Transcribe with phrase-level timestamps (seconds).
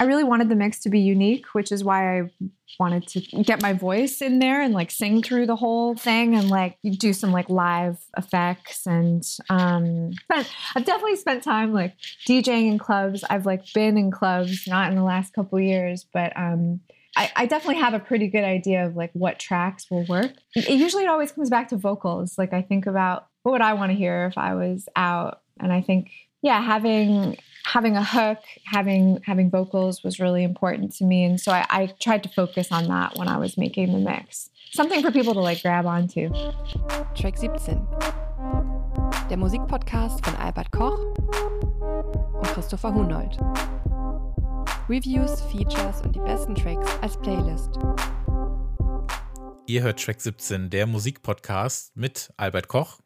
[0.00, 2.30] I really wanted the mix to be unique, which is why I
[2.78, 6.48] wanted to get my voice in there and like sing through the whole thing and
[6.48, 11.94] like do some like live effects and um but I've definitely spent time like
[12.26, 13.24] DJing in clubs.
[13.28, 16.80] I've like been in clubs, not in the last couple years, but um
[17.16, 20.30] I, I, definitely have a pretty good idea of like what tracks will work.
[20.54, 22.38] It, usually it always comes back to vocals.
[22.38, 25.72] Like I think about what would I want to hear if I was out and
[25.72, 26.10] I think
[26.42, 31.52] yeah, having having a hook, having having vocals was really important to me, and so
[31.52, 34.50] I, I tried to focus on that when I was making the mix.
[34.72, 36.30] Something for people to like grab onto.
[37.14, 37.86] Track 17.
[39.30, 40.98] Der Musikpodcast von Albert Koch
[42.34, 43.38] und Christopher Hunold.
[44.88, 47.78] Reviews, Features und die besten Tracks als Playlist.
[49.66, 53.00] Ihr hört Track 17, der Musikpodcast mit Albert Koch.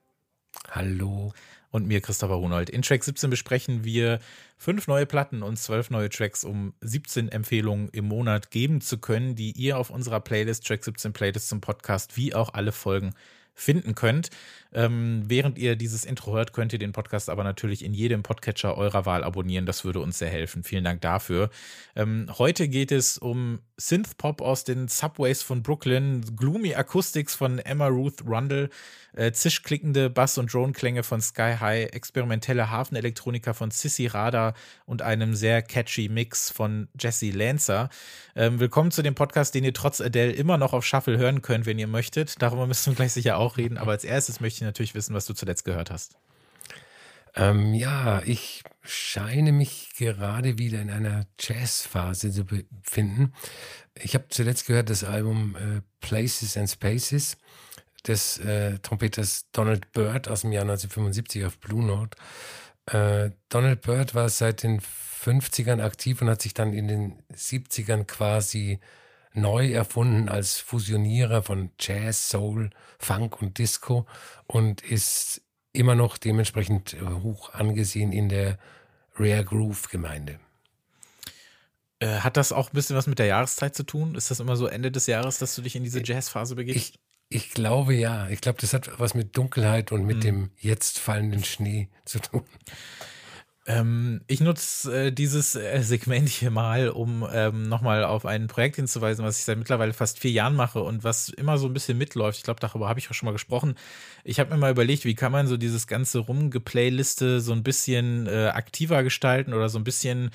[0.70, 1.32] Hallo
[1.72, 2.70] und mir, Christopher Runold.
[2.70, 4.20] In Track 17 besprechen wir
[4.58, 9.34] fünf neue Platten und zwölf neue Tracks, um 17 Empfehlungen im Monat geben zu können,
[9.34, 13.14] die ihr auf unserer Playlist, Track 17 Playlist zum Podcast, wie auch alle Folgen
[13.54, 14.30] finden könnt.
[14.74, 18.76] Ähm, während ihr dieses Intro hört, könnt ihr den Podcast aber natürlich in jedem Podcatcher
[18.76, 19.66] eurer Wahl abonnieren.
[19.66, 20.62] Das würde uns sehr helfen.
[20.62, 21.50] Vielen Dank dafür.
[21.94, 27.88] Ähm, heute geht es um Synthpop aus den Subways von Brooklyn, Gloomy Acoustics von Emma
[27.88, 28.70] Ruth Rundle,
[29.14, 34.54] äh, zischklickende Bass- und Drone-Klänge von Sky High, experimentelle Hafenelektronika von Sissy Radar
[34.86, 37.90] und einem sehr catchy Mix von Jesse Lancer.
[38.34, 41.66] Ähm, willkommen zu dem Podcast, den ihr trotz Adele immer noch auf Shuffle hören könnt,
[41.66, 42.40] wenn ihr möchtet.
[42.40, 43.76] Darüber müssen wir gleich sicher auch reden.
[43.76, 46.16] Aber als erstes möchte ich ich natürlich wissen, was du zuletzt gehört hast.
[47.34, 53.32] Ähm, ja, ich scheine mich gerade wieder in einer Jazzphase zu befinden.
[53.94, 57.38] Ich habe zuletzt gehört das Album äh, Places and Spaces
[58.06, 62.18] des äh, Trompeters Donald Byrd aus dem Jahr 1975 auf Blue Note.
[62.86, 68.04] Äh, Donald Byrd war seit den 50ern aktiv und hat sich dann in den 70ern
[68.04, 68.80] quasi
[69.34, 74.06] neu erfunden als Fusionierer von Jazz, Soul, Funk und Disco
[74.46, 75.42] und ist
[75.72, 78.58] immer noch dementsprechend äh, hoch angesehen in der
[79.16, 80.38] Rare Groove Gemeinde.
[81.98, 84.14] Äh, hat das auch ein bisschen was mit der Jahreszeit zu tun?
[84.14, 86.76] Ist das immer so Ende des Jahres, dass du dich in diese Jazzphase begibst?
[86.76, 88.28] Ich, ich glaube ja.
[88.28, 90.20] Ich glaube, das hat was mit Dunkelheit und mit mhm.
[90.20, 92.44] dem jetzt fallenden Schnee zu tun.
[93.64, 98.74] Ähm, ich nutze äh, dieses äh, Segment hier mal, um ähm, nochmal auf ein Projekt
[98.76, 101.96] hinzuweisen, was ich seit mittlerweile fast vier Jahren mache und was immer so ein bisschen
[101.96, 102.38] mitläuft.
[102.38, 103.76] Ich glaube, darüber habe ich auch schon mal gesprochen.
[104.24, 108.26] Ich habe mir mal überlegt, wie kann man so dieses ganze Rumgeplayliste so ein bisschen
[108.26, 110.30] äh, aktiver gestalten oder so ein bisschen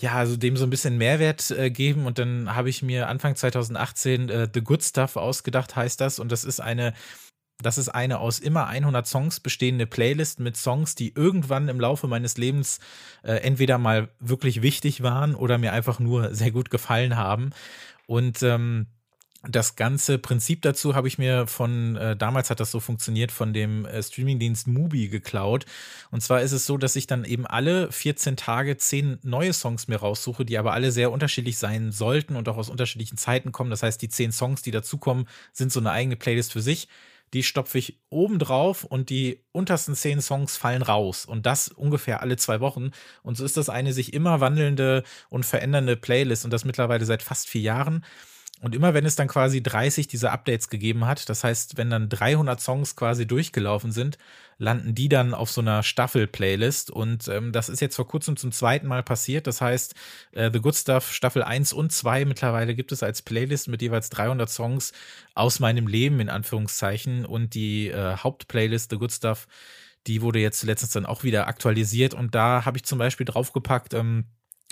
[0.00, 2.06] ja, also dem so ein bisschen Mehrwert äh, geben.
[2.06, 6.18] Und dann habe ich mir Anfang 2018 äh, The Good Stuff ausgedacht, heißt das.
[6.18, 6.92] Und das ist eine
[7.62, 12.06] das ist eine aus immer 100 Songs bestehende Playlist mit Songs, die irgendwann im Laufe
[12.08, 12.80] meines Lebens
[13.22, 17.50] äh, entweder mal wirklich wichtig waren oder mir einfach nur sehr gut gefallen haben.
[18.06, 18.86] Und ähm,
[19.48, 23.52] das ganze Prinzip dazu habe ich mir von, äh, damals hat das so funktioniert, von
[23.52, 25.66] dem äh, Streamingdienst Mubi geklaut.
[26.12, 29.88] Und zwar ist es so, dass ich dann eben alle 14 Tage 10 neue Songs
[29.88, 33.70] mir raussuche, die aber alle sehr unterschiedlich sein sollten und auch aus unterschiedlichen Zeiten kommen.
[33.70, 36.88] Das heißt, die 10 Songs, die dazukommen, sind so eine eigene Playlist für sich
[37.32, 41.24] die stopfe ich oben drauf und die untersten zehn Songs fallen raus.
[41.24, 42.90] Und das ungefähr alle zwei Wochen.
[43.22, 47.22] Und so ist das eine sich immer wandelnde und verändernde Playlist und das mittlerweile seit
[47.22, 48.04] fast vier Jahren.
[48.60, 52.08] Und immer wenn es dann quasi 30 dieser Updates gegeben hat, das heißt, wenn dann
[52.08, 54.18] 300 Songs quasi durchgelaufen sind,
[54.56, 56.90] landen die dann auf so einer Staffel-Playlist.
[56.90, 59.48] Und ähm, das ist jetzt vor kurzem zum zweiten Mal passiert.
[59.48, 59.96] Das heißt,
[60.30, 64.10] äh, The Good Stuff Staffel 1 und 2 mittlerweile gibt es als Playlist mit jeweils
[64.10, 64.92] 300 Songs
[65.34, 67.26] aus meinem Leben in Anführungszeichen.
[67.26, 69.48] Und die äh, Hauptplaylist The Good Stuff,
[70.06, 72.14] die wurde jetzt letztens dann auch wieder aktualisiert.
[72.14, 74.26] Und da habe ich zum Beispiel draufgepackt, ähm,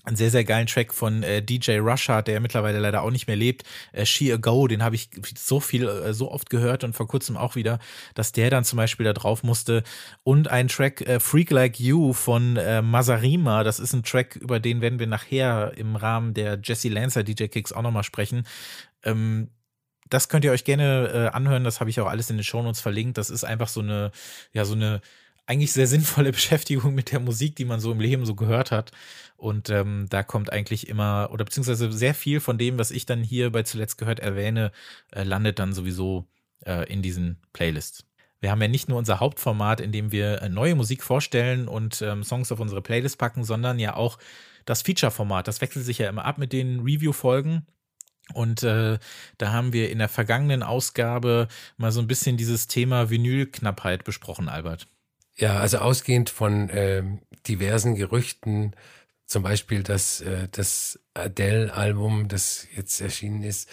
[0.05, 3.37] einen sehr, sehr geilen Track von äh, DJ Rusher, der mittlerweile leider auch nicht mehr
[3.37, 3.65] lebt.
[3.93, 7.09] Äh, She a Go, den habe ich so viel, äh, so oft gehört und vor
[7.09, 7.79] kurzem auch wieder,
[8.15, 9.83] dass der dann zum Beispiel da drauf musste.
[10.23, 14.61] Und ein Track äh, Freak Like You von äh, Mazarima, das ist ein Track, über
[14.61, 18.47] den werden wir nachher im Rahmen der Jesse Lancer DJ Kicks auch nochmal sprechen.
[19.05, 19.51] Ähm,
[20.09, 22.81] das könnt ihr euch gerne äh, anhören, das habe ich auch alles in den Shownotes
[22.81, 23.17] verlinkt.
[23.17, 24.11] Das ist einfach so eine,
[24.53, 25.01] ja, so eine
[25.51, 28.93] eigentlich sehr sinnvolle Beschäftigung mit der Musik, die man so im Leben so gehört hat.
[29.37, 33.23] Und ähm, da kommt eigentlich immer, oder beziehungsweise sehr viel von dem, was ich dann
[33.23, 34.71] hier bei zuletzt gehört erwähne,
[35.11, 36.27] äh, landet dann sowieso
[36.65, 38.05] äh, in diesen Playlists.
[38.41, 42.01] Wir haben ja nicht nur unser Hauptformat, in dem wir äh, neue Musik vorstellen und
[42.01, 44.19] ähm, Songs auf unsere Playlist packen, sondern ja auch
[44.67, 45.49] das Feature-Format.
[45.49, 47.67] Das wechselt sich ja immer ab mit den Review-Folgen.
[48.35, 48.99] Und äh,
[49.39, 54.49] da haben wir in der vergangenen Ausgabe mal so ein bisschen dieses Thema Vinylknappheit besprochen,
[54.49, 54.87] Albert.
[55.41, 57.03] Ja, also ausgehend von äh,
[57.49, 58.77] diversen Gerüchten
[59.25, 63.71] zum Beispiel, dass äh, das Adele-Album, das jetzt erschienen ist,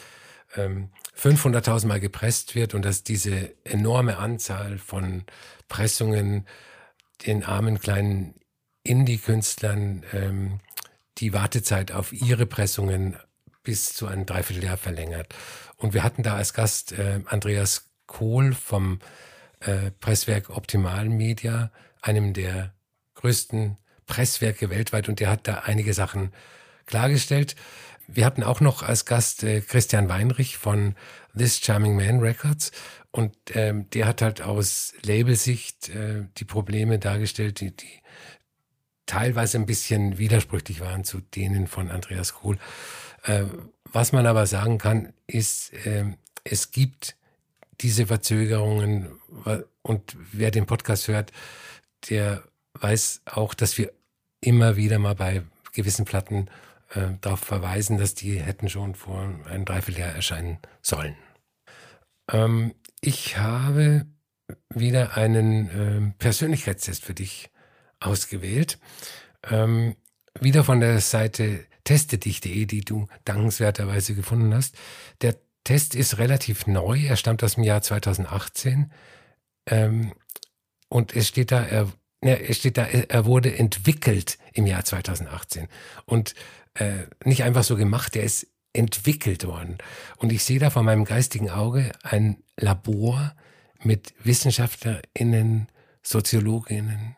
[0.55, 5.25] ähm, 500.000 Mal gepresst wird und dass diese enorme Anzahl von
[5.67, 6.47] Pressungen
[7.25, 8.35] den armen kleinen
[8.83, 10.59] Indie-Künstlern ähm,
[11.17, 13.17] die Wartezeit auf ihre Pressungen
[13.63, 15.35] bis zu einem Dreivierteljahr verlängert.
[15.75, 18.99] Und wir hatten da als Gast äh, Andreas Kohl vom
[19.61, 21.71] äh, Presswerk Optimal Media,
[22.01, 22.73] einem der
[23.15, 26.31] größten Presswerke weltweit, und der hat da einige Sachen
[26.85, 27.55] klargestellt.
[28.07, 30.95] Wir hatten auch noch als Gast äh, Christian Weinrich von
[31.37, 32.71] This Charming Man Records
[33.11, 38.01] und ähm, der hat halt aus Labelsicht äh, die Probleme dargestellt, die, die
[39.05, 42.57] teilweise ein bisschen widersprüchlich waren zu denen von Andreas Kohl.
[43.23, 43.43] Äh,
[43.91, 46.05] was man aber sagen kann, ist, äh,
[46.43, 47.16] es gibt
[47.81, 49.19] diese Verzögerungen
[49.81, 51.31] und wer den Podcast hört,
[52.09, 52.43] der
[52.73, 53.91] weiß auch, dass wir
[54.41, 55.43] immer wieder mal bei
[55.73, 56.49] gewissen Platten
[56.93, 61.15] äh, darauf verweisen, dass die hätten schon vor einem Dreivierteljahr erscheinen sollen.
[62.31, 64.05] Ähm, ich habe
[64.73, 67.49] wieder einen ähm, Persönlichkeitstest für dich
[67.99, 68.79] ausgewählt.
[69.43, 69.95] Ähm,
[70.39, 74.77] wieder von der Seite testedich.de, die du dankenswerterweise gefunden hast.
[75.21, 75.35] Der
[75.67, 78.89] Test ist relativ neu, er stammt aus dem Jahr 2018.
[79.65, 80.13] Ähm,
[80.87, 81.91] und es steht da, er,
[82.21, 85.67] ne, es steht da, er wurde entwickelt im Jahr 2018.
[86.05, 86.35] Und
[86.75, 89.77] äh, nicht einfach so gemacht, der ist entwickelt worden.
[90.15, 93.35] Und ich sehe da vor meinem geistigen Auge ein Labor
[93.83, 95.67] mit WissenschaftlerInnen,
[96.01, 97.17] Soziologinnen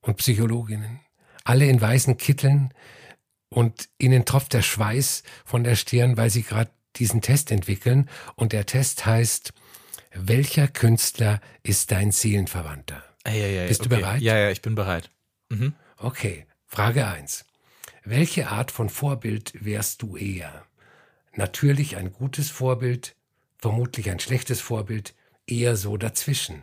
[0.00, 0.98] und Psychologinnen,
[1.44, 2.74] alle in weißen Kitteln
[3.48, 8.08] und ihnen tropft der Schweiß von der Stirn, weil sie gerade diesen Test entwickeln.
[8.36, 9.52] Und der Test heißt,
[10.12, 13.02] welcher Künstler ist dein Seelenverwandter?
[13.24, 13.88] Ei, ei, ei, Bist okay.
[13.88, 14.22] du bereit?
[14.22, 15.10] Ja, ja, ich bin bereit.
[15.50, 15.74] Mhm.
[15.96, 17.44] Okay, Frage eins:
[18.04, 20.64] Welche Art von Vorbild wärst du eher?
[21.34, 23.14] Natürlich ein gutes Vorbild,
[23.58, 25.14] vermutlich ein schlechtes Vorbild,
[25.46, 26.62] eher so dazwischen.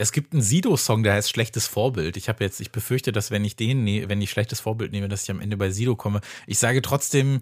[0.00, 2.16] Es gibt einen Sido-Song, der heißt Schlechtes Vorbild.
[2.16, 5.08] Ich habe jetzt, ich befürchte, dass wenn ich den, ne, wenn ich schlechtes Vorbild nehme,
[5.08, 6.20] dass ich am Ende bei Sido komme.
[6.46, 7.40] Ich sage trotzdem,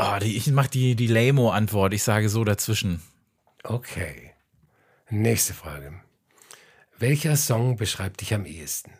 [0.00, 1.94] oh, die, ich mache die, die Lamo-Antwort.
[1.94, 3.02] Ich sage so dazwischen.
[3.62, 4.32] Okay.
[5.10, 6.00] Nächste Frage.
[6.98, 8.92] Welcher Song beschreibt dich am ehesten?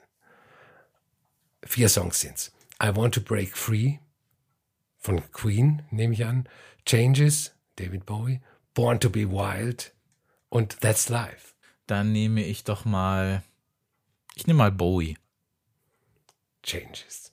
[1.64, 2.52] Vier Songs sind's.
[2.82, 3.98] I Want to Break Free
[4.98, 6.48] von Queen, nehme ich an.
[6.86, 8.40] Changes, David Bowie.
[8.74, 9.92] Born to be Wild
[10.48, 11.54] und That's Life.
[11.86, 13.42] Dann nehme ich doch mal,
[14.34, 15.16] ich nehme mal Bowie.
[16.62, 17.32] Changes.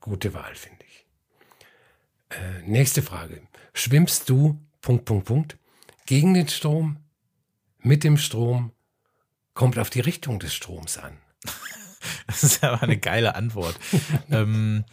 [0.00, 0.79] Gute Wahl, finde ich.
[2.30, 3.42] Äh, nächste Frage.
[3.74, 5.56] Schwimmst du, Punkt, Punkt, Punkt,
[6.06, 6.96] gegen den Strom,
[7.78, 8.72] mit dem Strom,
[9.54, 11.16] kommt auf die Richtung des Stroms an?
[12.26, 13.78] Das ist aber eine geile Antwort.
[14.30, 14.84] ähm,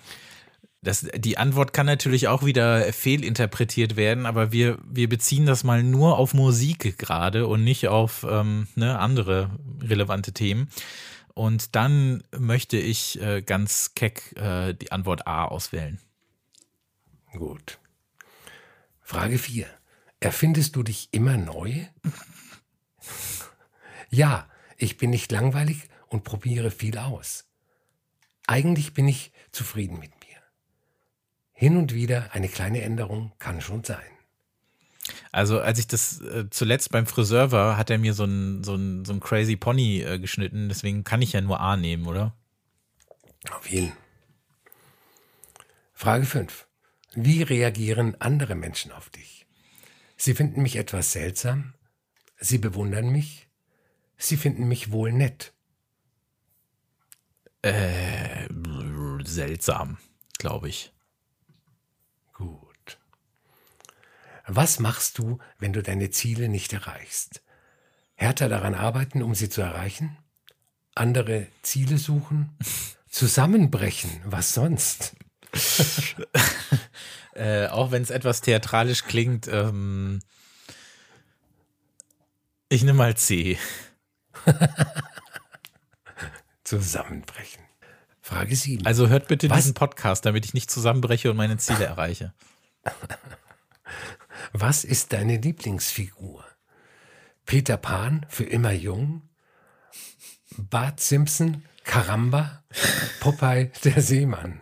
[0.81, 5.83] das, die Antwort kann natürlich auch wieder fehlinterpretiert werden, aber wir, wir beziehen das mal
[5.83, 9.51] nur auf Musik gerade und nicht auf ähm, ne, andere
[9.81, 10.69] relevante Themen.
[11.33, 15.99] Und dann möchte ich äh, ganz keck äh, die Antwort A auswählen.
[17.37, 17.79] Gut.
[19.01, 19.67] Frage 4.
[20.19, 21.85] Erfindest du dich immer neu?
[24.09, 27.45] ja, ich bin nicht langweilig und probiere viel aus.
[28.47, 30.37] Eigentlich bin ich zufrieden mit mir.
[31.53, 33.99] Hin und wieder eine kleine Änderung kann schon sein.
[35.31, 38.77] Also als ich das äh, zuletzt beim Friseur war, hat er mir so ein, so
[39.03, 40.69] so Crazy Pony äh, geschnitten.
[40.69, 42.35] Deswegen kann ich ja nur A nehmen, oder?
[43.51, 43.93] Auf jeden.
[45.93, 46.66] Frage 5.
[47.19, 49.47] Wie reagieren andere Menschen auf dich?
[50.17, 51.73] Sie finden mich etwas seltsam.
[52.39, 53.49] Sie bewundern mich.
[54.19, 55.51] Sie finden mich wohl nett.
[57.63, 58.47] Äh,
[59.25, 59.97] seltsam,
[60.37, 60.93] glaube ich.
[62.33, 62.99] Gut.
[64.45, 67.41] Was machst du, wenn du deine Ziele nicht erreichst?
[68.13, 70.15] Härter daran arbeiten, um sie zu erreichen?
[70.93, 72.55] Andere Ziele suchen?
[73.09, 74.21] Zusammenbrechen?
[74.23, 75.15] Was sonst?
[77.37, 80.21] Äh, auch wenn es etwas theatralisch klingt, ähm,
[82.67, 83.59] ich nehme mal C.
[86.63, 87.61] Zusammenbrechen.
[88.21, 88.87] Frage 7.
[88.87, 89.57] Also hört bitte Was?
[89.57, 92.33] diesen Podcast, damit ich nicht zusammenbreche und meine Ziele erreiche.
[94.53, 96.43] Was ist deine Lieblingsfigur?
[97.45, 99.21] Peter Pan für immer jung?
[100.57, 102.63] Bart Simpson, Karamba,
[103.19, 104.61] Popeye der Seemann.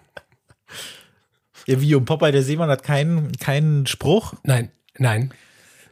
[1.67, 5.33] Ja, wie um Popeye der Seemann hat keinen, keinen Spruch, Nein, nein,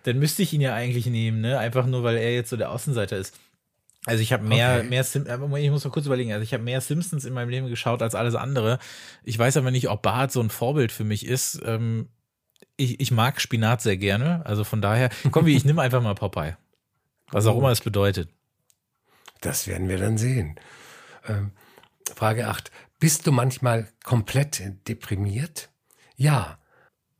[0.03, 1.57] dann müsste ich ihn ja eigentlich nehmen, ne?
[1.57, 3.39] Einfach nur, weil er jetzt so der Außenseiter ist.
[4.05, 4.89] Also ich habe mehr, Okay.
[4.89, 7.47] mehr Sim äh, ich muss mal kurz überlegen, also ich habe mehr Simpsons in meinem
[7.49, 8.77] Leben geschaut als alles andere.
[9.23, 11.61] Ich weiß aber nicht, ob Bart so ein Vorbild für mich ist.
[11.65, 12.09] Ähm,
[12.75, 16.15] ich, ich mag Spinat sehr gerne, also von daher, komm, wie, ich nehme einfach mal
[16.15, 16.57] Popeye.
[17.31, 17.59] Was auch Oh.
[17.59, 18.29] immer es bedeutet.
[19.41, 20.55] Das werden wir dann sehen.
[21.27, 21.51] Ähm,
[22.15, 22.71] Frage 8.
[23.03, 25.69] Bist du manchmal komplett deprimiert?
[26.15, 26.57] Ja.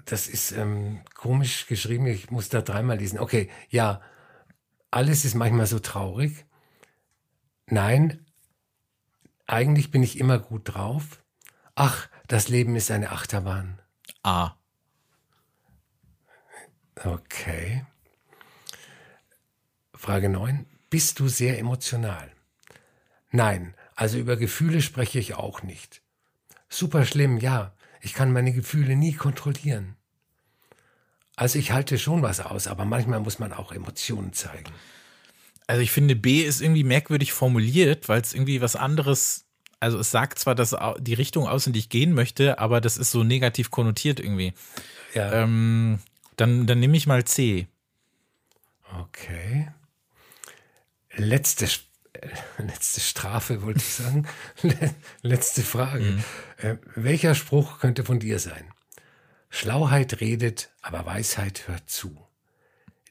[0.06, 2.08] Das ist ähm, komisch geschrieben.
[2.08, 3.20] Ich muss da dreimal lesen.
[3.20, 4.00] Okay, ja.
[4.92, 6.46] Alles ist manchmal so traurig.
[7.66, 8.26] Nein.
[9.46, 11.22] Eigentlich bin ich immer gut drauf.
[11.76, 13.82] Ach, das Leben ist eine Achterbahn.
[14.24, 14.56] A.
[16.96, 17.86] Okay.
[19.94, 20.66] Frage 9.
[20.90, 22.32] Bist du sehr emotional?
[23.32, 26.02] Nein, also über Gefühle spreche ich auch nicht.
[26.70, 27.74] Super schlimm, ja.
[28.02, 29.96] Ich kann meine Gefühle nie kontrollieren.
[31.36, 34.72] Also ich halte schon was aus, aber manchmal muss man auch Emotionen zeigen.
[35.66, 39.46] Also ich finde, B ist irgendwie merkwürdig formuliert, weil es irgendwie was anderes,
[39.80, 42.98] also es sagt zwar, dass die Richtung aus, in die ich gehen möchte, aber das
[42.98, 44.54] ist so negativ konnotiert irgendwie.
[45.16, 46.00] Ja, Ähm,
[46.36, 47.68] dann, dann nehme ich mal C.
[49.00, 49.70] okay.
[51.16, 51.93] Letzte, Sch- äh,
[52.58, 54.28] letzte Strafe, wollte ich sagen.
[54.62, 56.24] Le- letzte Frage.
[56.58, 58.66] Äh, welcher Spruch könnte von dir sein?
[59.50, 62.18] Schlauheit redet, aber Weisheit hört zu.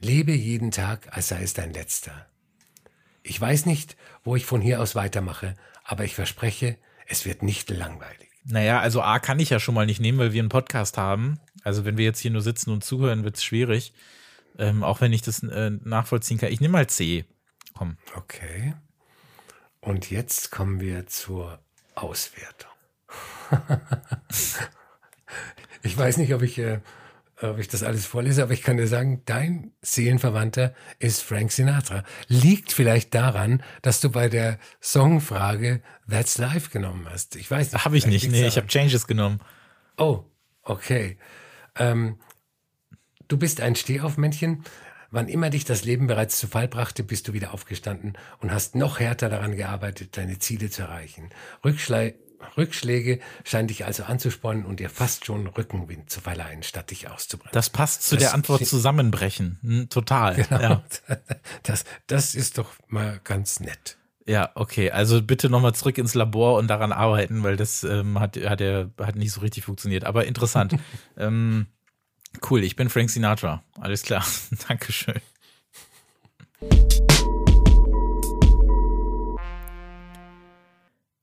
[0.01, 2.27] Lebe jeden Tag, als sei es dein letzter.
[3.23, 5.55] Ich weiß nicht, wo ich von hier aus weitermache,
[5.85, 6.77] aber ich verspreche,
[7.07, 8.29] es wird nicht langweilig.
[8.45, 11.39] Naja, also A kann ich ja schon mal nicht nehmen, weil wir einen Podcast haben.
[11.63, 13.93] Also wenn wir jetzt hier nur sitzen und zuhören, wird es schwierig.
[14.59, 16.51] Ähm, auch wenn ich das äh, nachvollziehen kann.
[16.53, 17.25] Ich nehme mal C.
[17.75, 17.97] Komm.
[18.17, 18.75] Okay.
[19.83, 21.59] Und jetzt kommen wir zur
[21.97, 22.71] Auswertung.
[25.83, 26.79] ich weiß nicht, ob ich, äh,
[27.41, 32.05] ob ich das alles vorlese, aber ich kann dir sagen, dein Seelenverwandter ist Frank Sinatra.
[32.29, 37.35] Liegt vielleicht daran, dass du bei der Songfrage That's Life genommen hast.
[37.35, 37.85] Ich weiß nicht.
[37.85, 38.31] Habe ich nicht.
[38.31, 38.57] Nee, ich daran.
[38.63, 39.41] habe Changes genommen.
[39.97, 40.25] Oh,
[40.63, 41.19] okay.
[41.75, 42.21] Ähm,
[43.27, 44.63] du bist ein Stehaufmännchen.
[45.13, 48.75] Wann immer dich das Leben bereits zu Fall brachte, bist du wieder aufgestanden und hast
[48.75, 51.29] noch härter daran gearbeitet, deine Ziele zu erreichen.
[51.65, 52.15] Rückschlei
[52.57, 57.53] Rückschläge scheinen dich also anzuspornen und dir fast schon Rückenwind zu verleihen, statt dich auszubrennen.
[57.53, 59.59] Das passt zu Das- der Antwort zusammenbrechen.
[59.63, 60.35] Hm, total.
[60.35, 60.61] Genau.
[60.61, 60.83] Ja.
[61.63, 63.97] Das, das ist doch mal ganz nett.
[64.27, 64.91] ja, okay.
[64.91, 68.91] Also bitte nochmal zurück ins Labor und daran arbeiten, weil das ähm, hat, hat, er,
[68.99, 70.03] hat nicht so richtig funktioniert.
[70.05, 70.75] Aber interessant.
[71.17, 71.67] ähm,
[72.51, 73.63] cool, ich bin Frank Sinatra.
[73.81, 74.25] Alles klar.
[74.69, 75.21] Dankeschön.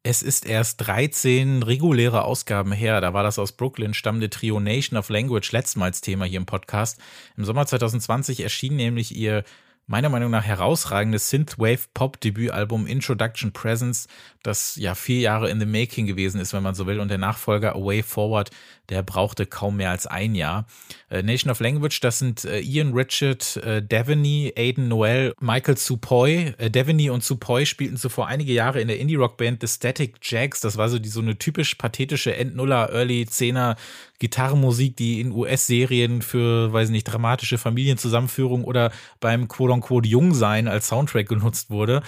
[0.02, 4.98] Es ist erst 13 reguläre Ausgaben her, da war das aus Brooklyn stammende Trio Nation
[4.98, 7.00] of Language letztmals Thema hier im Podcast.
[7.38, 9.44] Im Sommer 2020 erschien nämlich ihr
[9.90, 14.08] meiner Meinung nach herausragendes Synthwave-Pop-Debütalbum Introduction Presence,
[14.44, 17.00] das ja vier Jahre in the making gewesen ist, wenn man so will.
[17.00, 18.52] Und der Nachfolger A Way Forward,
[18.90, 20.66] der brauchte kaum mehr als ein Jahr.
[21.10, 26.54] Äh, Nation of Language, das sind äh, Ian Richard, äh, Devaney, Aiden Noel, Michael Supoy.
[26.58, 30.62] Äh, Devaney und Supoy spielten zuvor einige Jahre in der Indie-Rock-Band The Static Jags.
[30.62, 33.76] Das war so die so eine typisch pathetische Endnuller, Early 10er
[34.20, 41.28] Gitarrenmusik, die in US-Serien für, weiß nicht, dramatische Familienzusammenführung oder beim quote-unquote Jungsein als Soundtrack
[41.28, 42.02] genutzt wurde.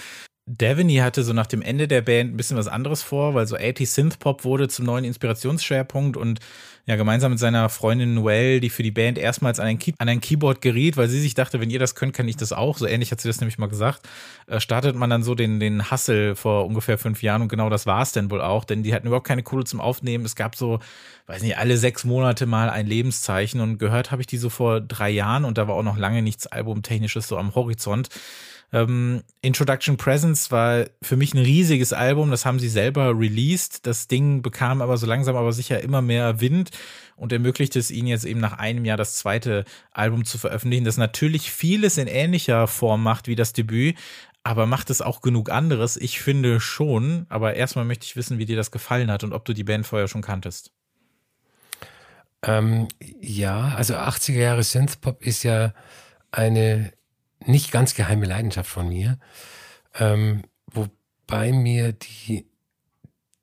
[0.46, 3.56] Devaney hatte so nach dem Ende der Band ein bisschen was anderes vor, weil so
[3.56, 6.40] 80 Synthpop wurde zum neuen Inspirationsschwerpunkt und
[6.84, 10.20] ja, gemeinsam mit seiner Freundin Noelle, die für die Band erstmals an ein, an ein
[10.20, 12.76] Keyboard geriet, weil sie sich dachte, wenn ihr das könnt, kann ich das auch.
[12.76, 14.08] So ähnlich hat sie das nämlich mal gesagt.
[14.48, 17.86] Äh, startet man dann so den, den Hustle vor ungefähr fünf Jahren und genau das
[17.86, 20.24] war es denn wohl auch, denn die hatten überhaupt keine Kohle zum Aufnehmen.
[20.24, 20.80] Es gab so,
[21.26, 24.80] weiß nicht, alle sechs Monate mal ein Lebenszeichen und gehört habe ich die so vor
[24.80, 28.08] drei Jahren und da war auch noch lange nichts Albumtechnisches so am Horizont.
[28.72, 33.86] Ähm, Introduction Presence war für mich ein riesiges Album, das haben sie selber released.
[33.86, 36.70] Das Ding bekam aber so langsam aber sicher immer mehr Wind
[37.16, 40.96] und ermöglichte es ihnen jetzt eben nach einem Jahr das zweite Album zu veröffentlichen, das
[40.96, 43.96] natürlich vieles in ähnlicher Form macht wie das Debüt,
[44.42, 45.96] aber macht es auch genug anderes?
[45.96, 49.44] Ich finde schon, aber erstmal möchte ich wissen, wie dir das gefallen hat und ob
[49.44, 50.72] du die Band vorher schon kanntest.
[52.42, 52.88] Ähm,
[53.20, 55.74] ja, also 80er Jahre Synthpop ist ja
[56.32, 56.92] eine
[57.46, 59.18] nicht ganz geheime Leidenschaft von mir,
[59.94, 62.46] ähm, wobei mir die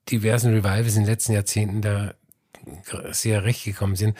[0.09, 2.13] diversen Revivals in den letzten Jahrzehnten da
[3.11, 4.17] sehr recht gekommen sind.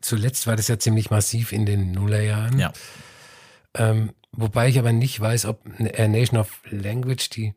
[0.00, 2.58] Zuletzt war das ja ziemlich massiv in den Nullerjahren.
[2.58, 2.72] Ja.
[3.74, 7.54] Ähm, wobei ich aber nicht weiß, ob äh, Nation of Language die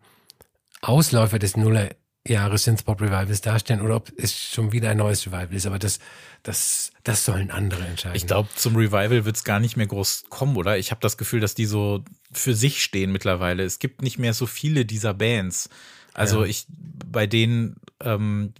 [0.81, 1.91] Ausläufer des Nuller
[2.27, 5.65] Jahre Synthpop-Revivals darstellen oder ob es schon wieder ein neues Revival ist.
[5.65, 5.99] Aber das,
[6.43, 8.15] das, das sollen andere entscheiden.
[8.15, 10.77] Ich glaube, zum Revival wird es gar nicht mehr groß kommen, oder?
[10.77, 13.63] Ich habe das Gefühl, dass die so für sich stehen mittlerweile.
[13.63, 15.69] Es gibt nicht mehr so viele dieser Bands.
[16.13, 16.49] Also ja.
[16.49, 18.53] ich, bei denen ähm,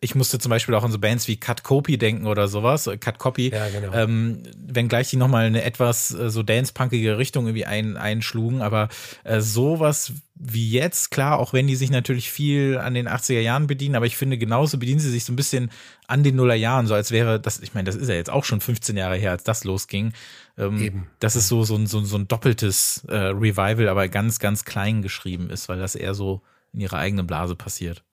[0.00, 2.98] ich musste zum Beispiel auch an so Bands wie Cut Copy denken oder sowas, äh,
[2.98, 3.92] Cut Copy, ja, genau.
[3.94, 8.88] ähm, wenngleich die nochmal eine etwas äh, so dance-punkige Richtung irgendwie ein, einschlugen, aber
[9.24, 13.66] äh, sowas wie jetzt, klar, auch wenn die sich natürlich viel an den 80er Jahren
[13.66, 15.70] bedienen, aber ich finde, genauso bedienen sie sich so ein bisschen
[16.08, 18.44] an den Nuller Jahren, so als wäre das, ich meine, das ist ja jetzt auch
[18.44, 20.12] schon 15 Jahre her, als das losging.
[20.58, 21.06] Ähm, Eben.
[21.20, 25.00] Das ist so, so, ein, so, so ein doppeltes äh, Revival, aber ganz, ganz klein
[25.00, 26.42] geschrieben ist, weil das eher so
[26.74, 28.04] in ihrer eigenen Blase passiert.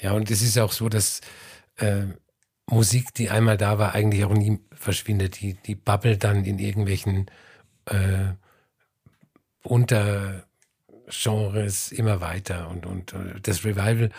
[0.00, 1.20] Ja, und es ist auch so, dass
[1.76, 2.06] äh,
[2.66, 5.40] Musik, die einmal da war, eigentlich auch nie verschwindet.
[5.40, 7.30] Die, die babbelt dann in irgendwelchen
[7.86, 8.32] äh,
[9.62, 10.44] Untergenres
[11.92, 12.68] immer weiter.
[12.68, 14.10] Und, und äh, das Revival,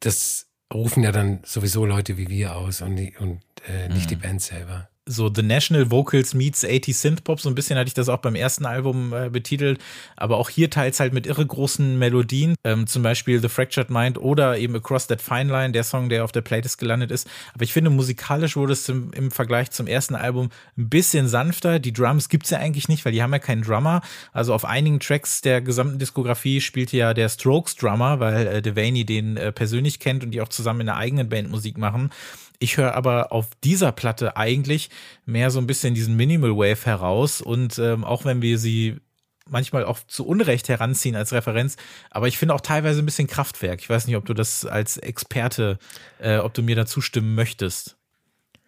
[0.00, 4.08] das rufen ja dann sowieso Leute wie wir aus und, die, und äh, nicht mhm.
[4.08, 7.94] die Band selber so The National Vocals meets 80 Synthpop, so ein bisschen hatte ich
[7.94, 9.78] das auch beim ersten Album äh, betitelt,
[10.16, 14.18] aber auch hier teils halt mit irre großen Melodien, ähm, zum Beispiel The Fractured Mind
[14.18, 17.28] oder eben Across That Fine Line, der Song, der auf der Playlist gelandet ist.
[17.52, 21.78] Aber ich finde, musikalisch wurde es im, im Vergleich zum ersten Album ein bisschen sanfter.
[21.78, 24.00] Die Drums gibt's ja eigentlich nicht, weil die haben ja keinen Drummer.
[24.32, 29.04] Also auf einigen Tracks der gesamten Diskografie spielte ja der Strokes Drummer, weil äh, Devaney
[29.04, 32.10] den äh, persönlich kennt und die auch zusammen in einer eigenen Band Musik machen.
[32.58, 34.90] Ich höre aber auf dieser Platte eigentlich
[35.26, 38.98] mehr so ein bisschen diesen Minimal Wave heraus und ähm, auch wenn wir sie
[39.46, 41.76] manchmal auch zu Unrecht heranziehen als Referenz,
[42.10, 43.80] aber ich finde auch teilweise ein bisschen Kraftwerk.
[43.80, 45.78] Ich weiß nicht, ob du das als Experte,
[46.18, 47.96] äh, ob du mir da zustimmen möchtest.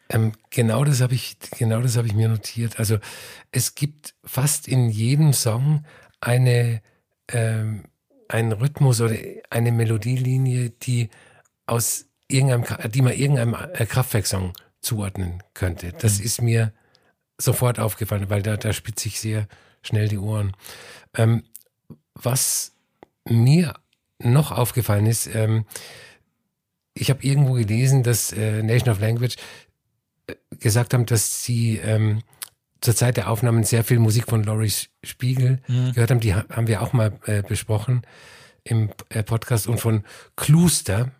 [0.08, 2.78] Ähm, genau das habe ich, genau das habe ich mir notiert.
[2.78, 2.98] Also
[3.52, 5.84] es gibt fast in jedem Song
[6.20, 6.82] eine
[7.28, 7.84] ähm,
[8.28, 9.14] einen Rhythmus oder
[9.50, 11.10] eine Melodielinie, die
[11.66, 15.92] aus irgendeinem, die man irgendeinem äh, Kraftwerksong zuordnen könnte.
[15.92, 16.24] Das mhm.
[16.24, 16.72] ist mir
[17.38, 19.46] sofort aufgefallen, weil da, da spitze ich sehr
[19.82, 20.52] schnell die Ohren.
[21.14, 21.44] Ähm,
[22.14, 22.72] was
[23.24, 23.74] mir
[24.18, 25.66] noch aufgefallen ist, ähm,
[26.94, 29.36] ich habe irgendwo gelesen, dass äh, Nation of Language
[30.26, 32.22] äh, gesagt haben, dass sie ähm,
[32.80, 34.72] zur Zeit der Aufnahmen sehr viel Musik von Laurie
[35.04, 35.92] Spiegel mhm.
[35.92, 36.20] gehört haben.
[36.20, 38.02] Die haben wir auch mal äh, besprochen
[38.64, 40.04] im äh, Podcast und von
[40.36, 41.12] Kluster.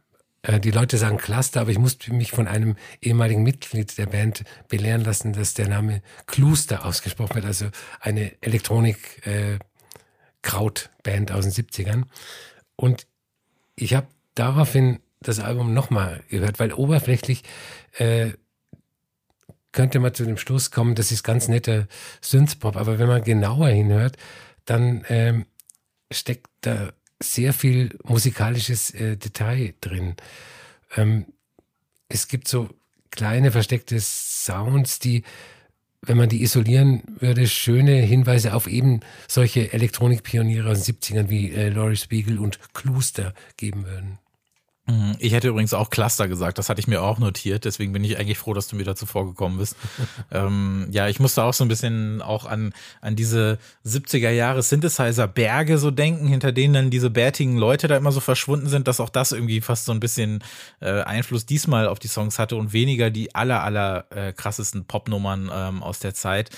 [0.47, 4.45] Äh, die Leute sagen Cluster, aber ich musste mich von einem ehemaligen Mitglied der Band
[4.69, 7.67] belehren lassen, dass der Name Cluster ausgesprochen wird, also
[8.01, 9.59] eine Elektronik äh,
[10.49, 12.05] aus den 70ern.
[12.77, 13.09] Und
[13.75, 14.07] ich habe
[14.37, 17.43] daraufhin das Album nochmal gehört, weil oberflächlich
[17.99, 18.31] äh,
[19.73, 21.89] könnte man zu dem Schluss kommen, das ist ganz netter
[22.21, 24.17] Synthpop, aber wenn man genauer hinhört,
[24.65, 25.47] dann ähm,
[26.13, 30.15] steckt da sehr viel musikalisches äh, Detail drin.
[30.97, 31.27] Ähm,
[32.09, 32.69] es gibt so
[33.11, 35.25] kleine versteckte Sounds, die,
[36.03, 41.51] wenn man die isolieren würde, schöne Hinweise auf eben solche Elektronikpioniere aus den 70ern wie
[41.51, 44.19] äh, Laurie Spiegel und Kluster geben würden.
[44.87, 45.17] Mhm.
[45.19, 48.19] Ich hätte übrigens auch Cluster gesagt, das hatte ich mir auch notiert, deswegen bin ich
[48.19, 49.77] eigentlich froh, dass du mir dazu vorgekommen bist.
[50.31, 55.79] ähm, ja, ich musste auch so ein bisschen auch an, an diese 70er Jahre Synthesizer-Berge
[55.79, 59.11] so denken, hinter denen dann diese bärtigen Leute da immer so verschwunden sind, dass auch
[59.11, 60.45] das irgendwie fast so ein bisschen
[60.81, 65.51] äh, Einfluss diesmal auf die Songs hatte und weniger die aller, aller äh, krassesten Popnummern
[65.53, 66.51] ähm, aus der Zeit.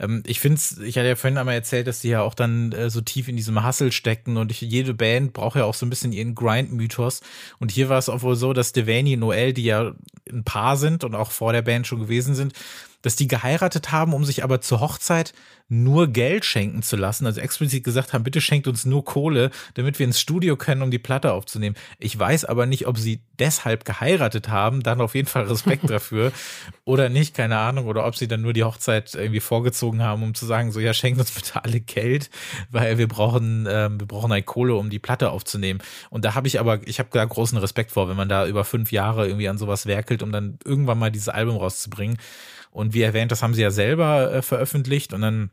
[0.00, 2.90] Ähm, ich finde ich hatte ja vorhin einmal erzählt, dass die ja auch dann äh,
[2.90, 5.90] so tief in diesem Hustle stecken und ich, jede Band braucht ja auch so ein
[5.90, 7.20] bisschen ihren Grind-Mythos.
[7.58, 9.92] Und hier war es auch wohl so, dass Devaney und Noel, die ja
[10.30, 12.54] ein Paar sind und auch vor der Band schon gewesen sind,
[13.02, 15.32] dass die geheiratet haben, um sich aber zur Hochzeit
[15.70, 20.00] nur Geld schenken zu lassen, also explizit gesagt haben, bitte schenkt uns nur Kohle, damit
[20.00, 21.76] wir ins Studio können, um die Platte aufzunehmen.
[22.00, 26.32] Ich weiß aber nicht, ob sie deshalb geheiratet haben, dann auf jeden Fall Respekt dafür
[26.84, 30.34] oder nicht, keine Ahnung, oder ob sie dann nur die Hochzeit irgendwie vorgezogen haben, um
[30.34, 32.30] zu sagen, so ja, schenkt uns bitte alle Geld,
[32.70, 35.80] weil wir brauchen, äh, wir brauchen halt Kohle, um die Platte aufzunehmen.
[36.10, 38.64] Und da habe ich aber, ich habe da großen Respekt vor, wenn man da über
[38.64, 42.18] fünf Jahre irgendwie an sowas werkelt, um dann irgendwann mal dieses Album rauszubringen.
[42.70, 45.50] Und wie erwähnt, das haben sie ja selber äh, veröffentlicht und dann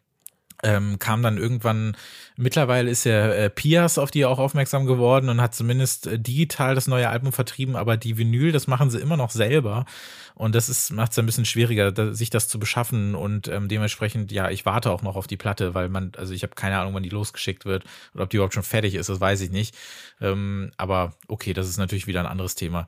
[0.64, 1.96] ähm, kam dann irgendwann,
[2.36, 6.74] mittlerweile ist ja äh, Pias auf die auch aufmerksam geworden und hat zumindest äh, digital
[6.74, 9.86] das neue Album vertrieben, aber die Vinyl, das machen sie immer noch selber.
[10.34, 13.16] Und das ist, macht es ein bisschen schwieriger, da, sich das zu beschaffen.
[13.16, 16.44] Und ähm, dementsprechend, ja, ich warte auch noch auf die Platte, weil man, also ich
[16.44, 19.20] habe keine Ahnung, wann die losgeschickt wird oder ob die überhaupt schon fertig ist, das
[19.20, 19.76] weiß ich nicht.
[20.22, 22.88] Ähm, aber okay, das ist natürlich wieder ein anderes Thema.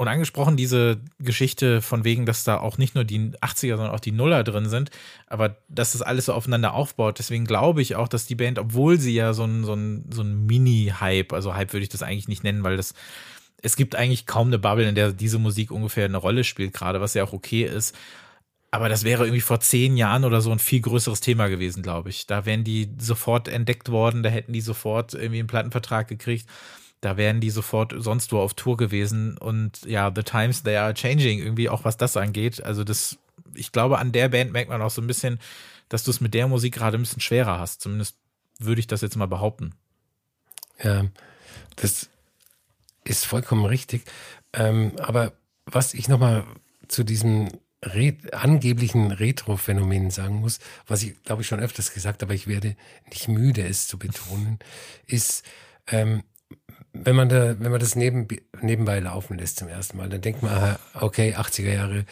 [0.00, 4.00] Und angesprochen diese Geschichte von wegen, dass da auch nicht nur die 80er, sondern auch
[4.00, 4.90] die Nuller drin sind,
[5.26, 7.18] aber dass das alles so aufeinander aufbaut.
[7.18, 10.22] Deswegen glaube ich auch, dass die Band, obwohl sie ja so ein, so ein, so
[10.22, 12.94] ein Mini-Hype, also Hype würde ich das eigentlich nicht nennen, weil das,
[13.60, 17.02] es gibt eigentlich kaum eine Bubble, in der diese Musik ungefähr eine Rolle spielt, gerade,
[17.02, 17.94] was ja auch okay ist.
[18.70, 22.08] Aber das wäre irgendwie vor zehn Jahren oder so ein viel größeres Thema gewesen, glaube
[22.08, 22.26] ich.
[22.26, 26.46] Da wären die sofort entdeckt worden, da hätten die sofort irgendwie einen Plattenvertrag gekriegt
[27.00, 29.38] da wären die sofort sonst wo auf Tour gewesen.
[29.38, 32.62] Und ja, The Times, they are changing, irgendwie auch was das angeht.
[32.62, 33.18] Also das,
[33.54, 35.38] ich glaube, an der Band merkt man auch so ein bisschen,
[35.88, 37.80] dass du es mit der Musik gerade ein bisschen schwerer hast.
[37.80, 38.16] Zumindest
[38.58, 39.74] würde ich das jetzt mal behaupten.
[40.82, 41.04] Ja,
[41.76, 42.10] das
[43.04, 44.04] ist vollkommen richtig.
[44.52, 45.32] Ähm, aber
[45.66, 46.44] was ich nochmal
[46.88, 47.48] zu diesem
[47.82, 52.76] Re angeblichen Retro-Phänomen sagen muss, was ich glaube ich schon öfters gesagt, aber ich werde
[53.08, 54.58] nicht müde, es zu betonen,
[55.06, 55.44] ist,
[55.86, 56.22] ähm,
[56.92, 58.26] wenn man da, wenn man das neben,
[58.60, 62.04] nebenbei laufen lässt zum ersten Mal, dann denkt man, okay, 80er Jahre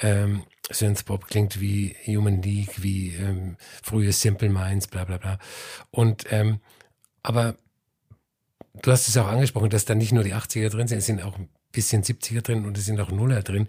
[0.00, 5.38] ähm, Synthpop klingt wie Human League, wie ähm, frühe Simple Minds, bla bla bla.
[5.90, 6.60] Und ähm,
[7.22, 7.56] aber
[8.80, 11.22] du hast es auch angesprochen, dass da nicht nur die 80er drin sind, es sind
[11.22, 13.68] auch ein bisschen 70er drin und es sind auch Nuller drin.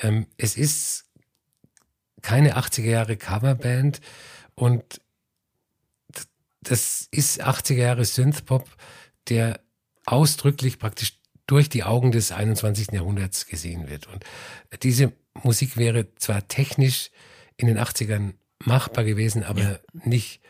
[0.00, 1.06] Ähm, es ist
[2.22, 4.00] keine 80er Jahre Coverband
[4.54, 5.00] und
[6.60, 8.68] das ist 80er Jahre Synthpop,
[9.28, 9.60] der
[10.06, 12.92] ausdrücklich praktisch durch die Augen des 21.
[12.92, 14.06] Jahrhunderts gesehen wird.
[14.06, 14.24] Und
[14.82, 15.12] diese
[15.42, 17.10] Musik wäre zwar technisch
[17.56, 18.34] in den 80ern
[18.64, 19.78] machbar gewesen, aber ja.
[19.92, 20.40] nicht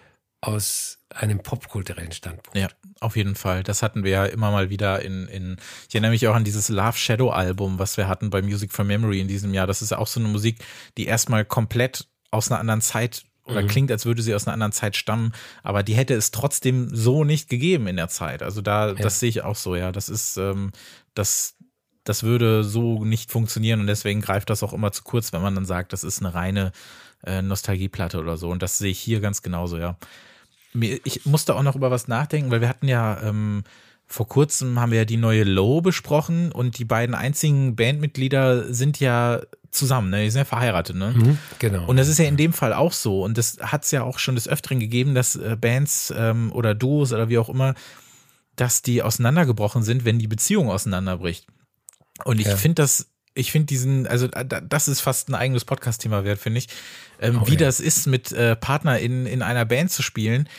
[0.41, 2.59] aus einem popkulturellen Standpunkt.
[2.59, 2.69] Ja,
[3.01, 3.63] auf jeden Fall.
[3.63, 5.57] Das hatten wir ja immer mal wieder in, in
[5.89, 8.85] ich erinnere mich auch an dieses Love Shadow Album, was wir hatten bei Music for
[8.85, 9.67] Memory in diesem Jahr.
[9.67, 10.59] Das ist auch so eine Musik,
[10.99, 13.69] die erstmal komplett aus einer anderen Zeit oder mhm.
[13.69, 17.25] klingt, als würde sie aus einer anderen Zeit stammen, aber die hätte es trotzdem so
[17.25, 18.43] nicht gegeben in der Zeit.
[18.43, 18.95] Also da, ja.
[18.95, 19.93] das sehe ich auch so, ja.
[19.93, 20.73] Das ist, ähm,
[21.15, 21.57] das,
[22.05, 25.55] das würde so nicht funktionieren und deswegen greift das auch immer zu kurz, wenn man
[25.55, 26.73] dann sagt, das ist eine reine
[27.25, 28.51] äh, Nostalgieplatte oder so.
[28.51, 29.97] Und das sehe ich hier ganz genauso, ja.
[31.05, 33.63] Ich musste auch noch über was nachdenken, weil wir hatten ja ähm,
[34.13, 39.01] vor kurzem haben wir ja die neue Low besprochen und die beiden einzigen Bandmitglieder sind
[39.01, 40.25] ja zusammen, ne?
[40.25, 41.15] Die sind ja verheiratet, ne?
[41.17, 41.87] Mhm, genau.
[41.87, 43.25] Und das ist ja in dem Fall auch so.
[43.25, 46.75] Und das hat es ja auch schon des Öfteren gegeben, dass äh, Bands ähm, oder
[46.75, 47.75] Duos oder wie auch immer,
[48.55, 51.47] dass die auseinandergebrochen sind, wenn die Beziehung auseinanderbricht.
[52.27, 52.57] Und ich ja.
[52.57, 56.69] finde das, ich finde diesen, also das ist fast ein eigenes Podcast-Thema wert, finde ich,
[57.19, 57.61] ähm, oh, wie ja.
[57.61, 60.51] das ist, mit äh, Partner in, in einer Band zu spielen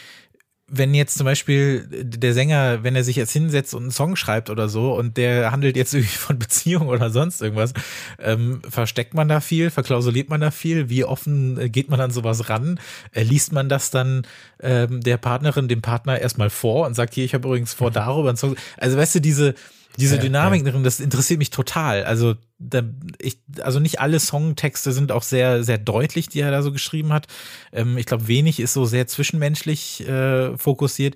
[0.75, 4.49] wenn jetzt zum Beispiel der Sänger, wenn er sich jetzt hinsetzt und einen Song schreibt
[4.49, 7.73] oder so und der handelt jetzt irgendwie von Beziehung oder sonst irgendwas,
[8.19, 10.89] ähm, versteckt man da viel, verklausuliert man da viel?
[10.89, 12.79] Wie offen äh, geht man an sowas ran?
[13.11, 14.25] Äh, liest man das dann
[14.61, 18.29] ähm, der Partnerin, dem Partner erstmal vor und sagt, hier, ich habe übrigens vor, darüber
[18.29, 18.55] einen Song.
[18.77, 19.53] Also weißt du, diese,
[19.97, 22.03] diese Dynamik drin, das interessiert mich total.
[22.03, 22.81] Also, da,
[23.19, 27.13] ich, also nicht alle Songtexte sind auch sehr, sehr deutlich, die er da so geschrieben
[27.13, 27.27] hat.
[27.71, 31.15] Ähm, ich glaube, wenig ist so sehr zwischenmenschlich äh, fokussiert.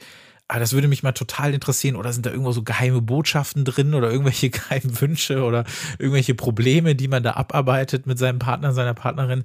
[0.49, 1.95] Aber das würde mich mal total interessieren.
[1.95, 5.65] Oder sind da irgendwo so geheime Botschaften drin oder irgendwelche geheimen Wünsche oder
[5.99, 9.43] irgendwelche Probleme, die man da abarbeitet mit seinem Partner, seiner Partnerin?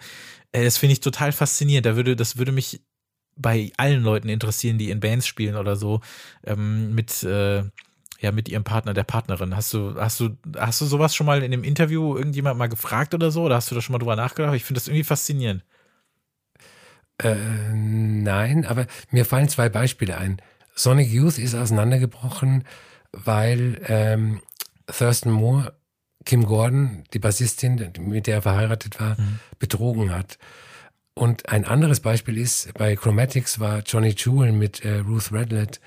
[0.53, 1.87] Äh, das finde ich total faszinierend.
[1.87, 2.83] Da würde, das würde mich
[3.37, 6.01] bei allen Leuten interessieren, die in Bands spielen oder so,
[6.45, 7.65] ähm, mit, äh,
[8.23, 9.57] ja mit ihrem Partner, der Partnerin.
[9.57, 13.15] Hast du, hast du, hast du sowas schon mal in einem Interview irgendjemand mal gefragt
[13.15, 13.43] oder so?
[13.43, 14.55] Oder hast du da schon mal drüber nachgedacht?
[14.55, 15.65] Ich finde das irgendwie faszinierend.
[17.19, 17.35] Äh,
[17.73, 20.41] nein, aber mir fallen zwei Beispiele ein.
[20.75, 22.65] Sonic Youth ist auseinandergebrochen,
[23.13, 24.41] weil ähm,
[24.87, 25.75] Thurston Moore
[26.25, 29.41] Kim Gordon, die Bassistin, mit der er verheiratet war, mhm.
[29.59, 30.39] betrogen hat.
[31.15, 35.81] Und ein anderes Beispiel ist, bei Chromatics war Johnny Jewel mit äh, Ruth Redlett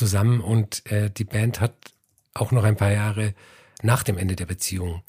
[0.00, 1.74] zusammen und äh, die Band hat
[2.32, 3.34] auch noch ein paar Jahre
[3.82, 5.02] nach dem Ende der Beziehung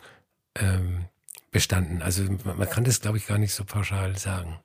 [0.56, 1.06] ähm,
[1.50, 2.02] bestanden.
[2.02, 4.60] Also man kann das, glaube ich, gar nicht so pauschal sagen.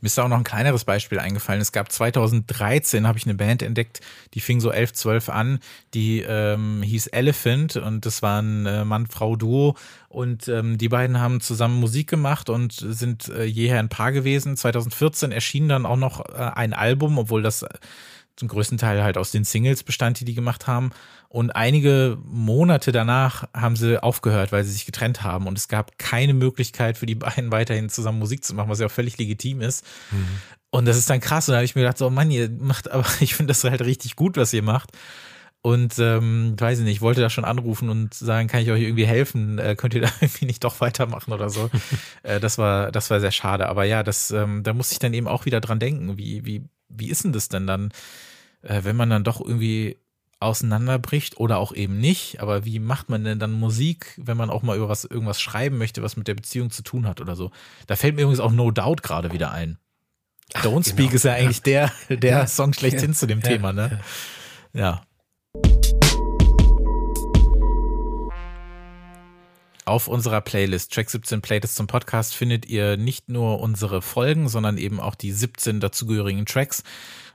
[0.00, 1.60] Mir ist auch noch ein kleineres Beispiel eingefallen.
[1.60, 4.00] Es gab 2013, habe ich eine Band entdeckt,
[4.34, 5.58] die fing so 11, 12 an,
[5.92, 9.76] die ähm, hieß Elephant und das war ein äh, Mann-Frau-Duo
[10.08, 14.56] und ähm, die beiden haben zusammen Musik gemacht und sind äh, jeher ein Paar gewesen.
[14.56, 17.64] 2014 erschien dann auch noch äh, ein Album, obwohl das
[18.36, 20.90] zum größten Teil halt aus den Singles bestand, die die gemacht haben.
[21.28, 25.46] Und einige Monate danach haben sie aufgehört, weil sie sich getrennt haben.
[25.46, 28.86] Und es gab keine Möglichkeit für die beiden weiterhin zusammen Musik zu machen, was ja
[28.86, 29.84] auch völlig legitim ist.
[30.10, 30.26] Mhm.
[30.70, 31.48] Und das ist dann krass.
[31.48, 33.82] Und da habe ich mir gedacht, so Mann, ihr macht, aber ich finde das halt
[33.82, 34.90] richtig gut, was ihr macht.
[35.62, 38.82] Und ähm, weiß ich nicht, ich wollte da schon anrufen und sagen, kann ich euch
[38.82, 39.58] irgendwie helfen?
[39.58, 41.70] Äh, könnt ihr da irgendwie nicht doch weitermachen oder so?
[42.24, 43.68] äh, das war, das war sehr schade.
[43.68, 46.18] Aber ja, das, ähm, da muss ich dann eben auch wieder dran denken.
[46.18, 47.90] Wie, wie wie ist denn das denn dann,
[48.62, 49.96] äh, wenn man dann doch irgendwie
[50.40, 52.40] auseinanderbricht oder auch eben nicht.
[52.40, 55.78] Aber wie macht man denn dann Musik, wenn man auch mal über was, irgendwas schreiben
[55.78, 57.50] möchte, was mit der Beziehung zu tun hat oder so?
[57.86, 59.78] Da fällt mir übrigens auch No Doubt gerade wieder ein.
[60.54, 61.14] Ach, Don't Speak genau.
[61.14, 61.90] ist ja eigentlich ja.
[62.08, 62.46] der, der ja.
[62.46, 63.16] Song schlechthin ja.
[63.16, 64.00] zu dem Thema, ne?
[64.72, 65.02] Ja.
[69.84, 74.78] Auf unserer Playlist, Track 17 Playlist zum Podcast, findet ihr nicht nur unsere Folgen, sondern
[74.78, 76.84] eben auch die 17 dazugehörigen Tracks.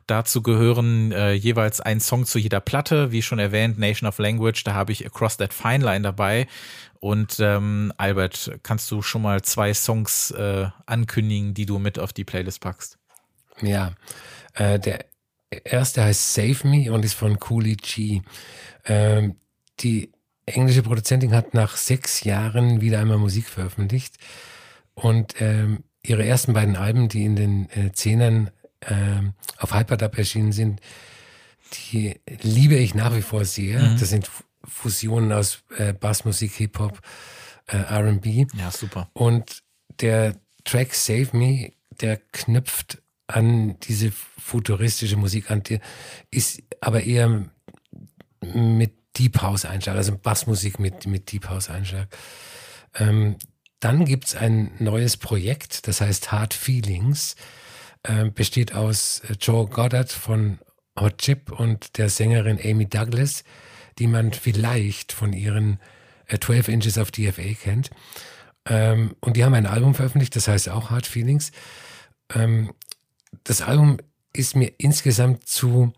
[0.08, 3.12] Dazu gehören äh, jeweils ein Song zu jeder Platte.
[3.12, 6.47] Wie schon erwähnt, Nation of Language, da habe ich Across That Fine Line dabei.
[7.01, 12.13] Und ähm, Albert, kannst du schon mal zwei Songs äh, ankündigen, die du mit auf
[12.13, 12.97] die Playlist packst?
[13.62, 13.91] Ja,
[14.53, 15.06] äh, der
[15.50, 18.22] erste heißt Save Me und ist von Cooley G.
[18.86, 19.36] Ähm,
[19.80, 20.12] die
[20.46, 24.16] englische Produzentin hat nach sechs Jahren wieder einmal Musik veröffentlicht
[24.94, 28.50] und ähm, ihre ersten beiden Alben, die in den äh, Zehnern
[28.82, 30.82] ähm, auf Hyperdub erschienen sind,
[31.92, 33.80] die liebe ich nach wie vor sehr.
[33.80, 34.00] Mhm.
[34.00, 34.30] Das sind
[34.64, 37.02] Fusionen aus äh, Bassmusik, Hip-Hop,
[37.68, 38.48] äh, RB.
[38.54, 39.10] Ja, super.
[39.14, 39.64] Und
[40.00, 45.62] der Track Save Me, der knüpft an diese futuristische Musik an,
[46.32, 47.46] ist aber eher
[48.42, 52.08] mit Deep House Einschlag, also Bassmusik mit, mit Deep House Einschlag.
[52.96, 53.38] Ähm,
[53.80, 57.36] dann gibt's ein neues Projekt, das heißt Hard Feelings.
[58.04, 60.60] Äh, besteht aus äh, Joe Goddard von
[61.00, 63.44] Hot Chip und der Sängerin Amy Douglas,
[64.00, 65.80] die man vielleicht von ihren
[66.28, 67.90] äh, 12 Inches of DFA kennt.
[68.66, 71.52] Ähm, und die haben ein Album veröffentlicht, das heißt auch Hard Feelings.
[72.34, 72.74] Ähm,
[73.48, 73.98] das Album
[74.34, 75.94] ist mir insgesamt zu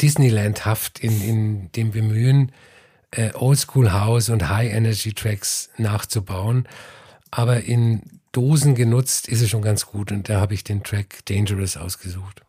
[0.00, 2.50] Disneylandhaft in, in dem Bemühen,
[3.12, 6.66] äh, Oldschool House und High Energy Tracks nachzubauen.
[7.30, 11.24] Aber in Dosen genutzt ist es schon ganz gut und da habe ich den Track
[11.26, 12.43] Dangerous ausgesucht.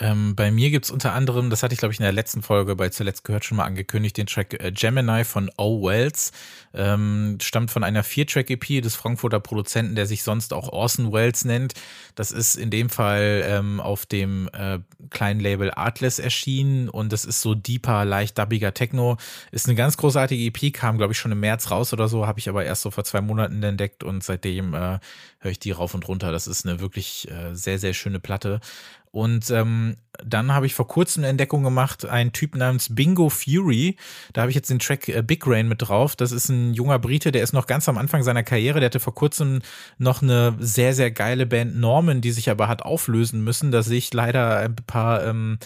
[0.00, 2.42] Ähm, bei mir gibt es unter anderem, das hatte ich glaube ich in der letzten
[2.42, 5.84] Folge bei Zuletzt gehört schon mal angekündigt, den Track äh, Gemini von O.
[5.84, 6.30] Wells.
[6.72, 11.74] Ähm, stammt von einer Vier-Track-EP des Frankfurter Produzenten, der sich sonst auch Orson Wells nennt.
[12.14, 14.78] Das ist in dem Fall ähm, auf dem äh,
[15.10, 19.16] kleinen Label Artless erschienen und das ist so deeper, leicht dubbiger Techno.
[19.50, 22.38] Ist eine ganz großartige EP, kam glaube ich schon im März raus oder so, habe
[22.38, 25.00] ich aber erst so vor zwei Monaten entdeckt und seitdem äh,
[25.40, 26.30] höre ich die rauf und runter.
[26.30, 28.60] Das ist eine wirklich äh, sehr, sehr schöne Platte.
[29.10, 33.96] Und ähm, dann habe ich vor kurzem eine Entdeckung gemacht, ein Typ namens Bingo Fury.
[34.32, 36.16] Da habe ich jetzt den Track äh, Big Rain mit drauf.
[36.16, 38.80] Das ist ein junger Brite, der ist noch ganz am Anfang seiner Karriere.
[38.80, 39.60] Der hatte vor kurzem
[39.98, 43.70] noch eine sehr, sehr geile Band Norman, die sich aber hat auflösen müssen.
[43.70, 45.58] Da sehe ich leider ein paar ähm,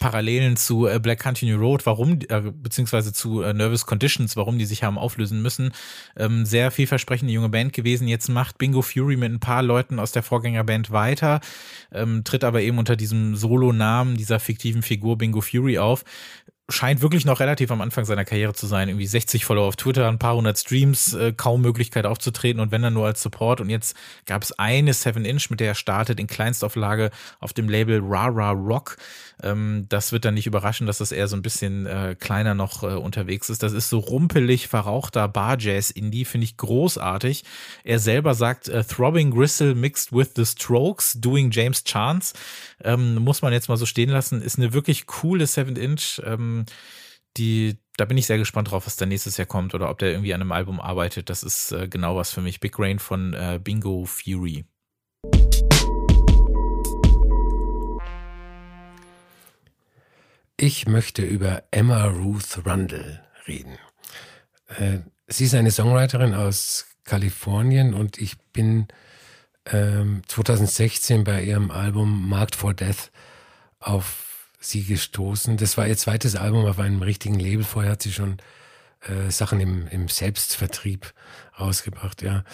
[0.00, 4.58] Parallelen zu äh, Black Country New Road, warum, äh, beziehungsweise zu äh, Nervous Conditions, warum
[4.58, 5.72] die sich haben auflösen müssen.
[6.16, 8.08] Ähm, sehr vielversprechende junge Band gewesen.
[8.08, 11.40] Jetzt macht Bingo Fury mit ein paar Leuten aus der Vorgängerband weiter,
[11.92, 16.04] ähm, tritt aber eben unter diesem Solo-Namen dieser fiktiven Figur Bingo Fury auf
[16.68, 18.88] scheint wirklich noch relativ am Anfang seiner Karriere zu sein.
[18.88, 22.82] Irgendwie 60 Follower auf Twitter, ein paar hundert Streams, äh, kaum Möglichkeit aufzutreten und wenn
[22.82, 23.60] dann nur als Support.
[23.60, 28.00] Und jetzt gab es eine 7-Inch, mit der er startet in Kleinstauflage auf dem Label
[28.02, 28.96] Rara Rock.
[29.42, 32.82] Ähm, das wird dann nicht überraschen, dass das eher so ein bisschen äh, kleiner noch
[32.82, 33.62] äh, unterwegs ist.
[33.62, 37.44] Das ist so rumpelig verrauchter Bar-Jazz-Indie, finde ich großartig.
[37.84, 42.34] Er selber sagt äh, Throbbing Gristle mixed with the Strokes, doing James Chance.
[42.82, 44.42] Ähm, muss man jetzt mal so stehen lassen.
[44.42, 46.22] Ist eine wirklich coole 7-Inch.
[46.24, 46.55] Ähm,
[47.36, 50.10] die, da bin ich sehr gespannt drauf, was da nächstes Jahr kommt oder ob der
[50.10, 51.28] irgendwie an einem Album arbeitet.
[51.28, 52.60] Das ist äh, genau was für mich.
[52.60, 54.64] Big Rain von äh, Bingo Fury.
[60.58, 63.76] Ich möchte über Emma Ruth Rundle reden.
[64.78, 68.88] Äh, sie ist eine Songwriterin aus Kalifornien und ich bin
[69.68, 73.10] 2016 ähm, bei ihrem Album Marked for Death
[73.80, 74.25] auf
[74.58, 75.56] sie gestoßen.
[75.56, 77.64] Das war ihr zweites Album auf einem richtigen Label.
[77.64, 78.38] Vorher hat sie schon
[79.02, 81.12] äh, Sachen im, im Selbstvertrieb
[81.58, 82.44] rausgebracht, ja.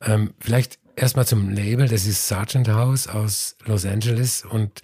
[0.00, 1.88] Ähm, vielleicht erstmal zum Label.
[1.88, 4.82] Das ist Sargent House aus Los Angeles und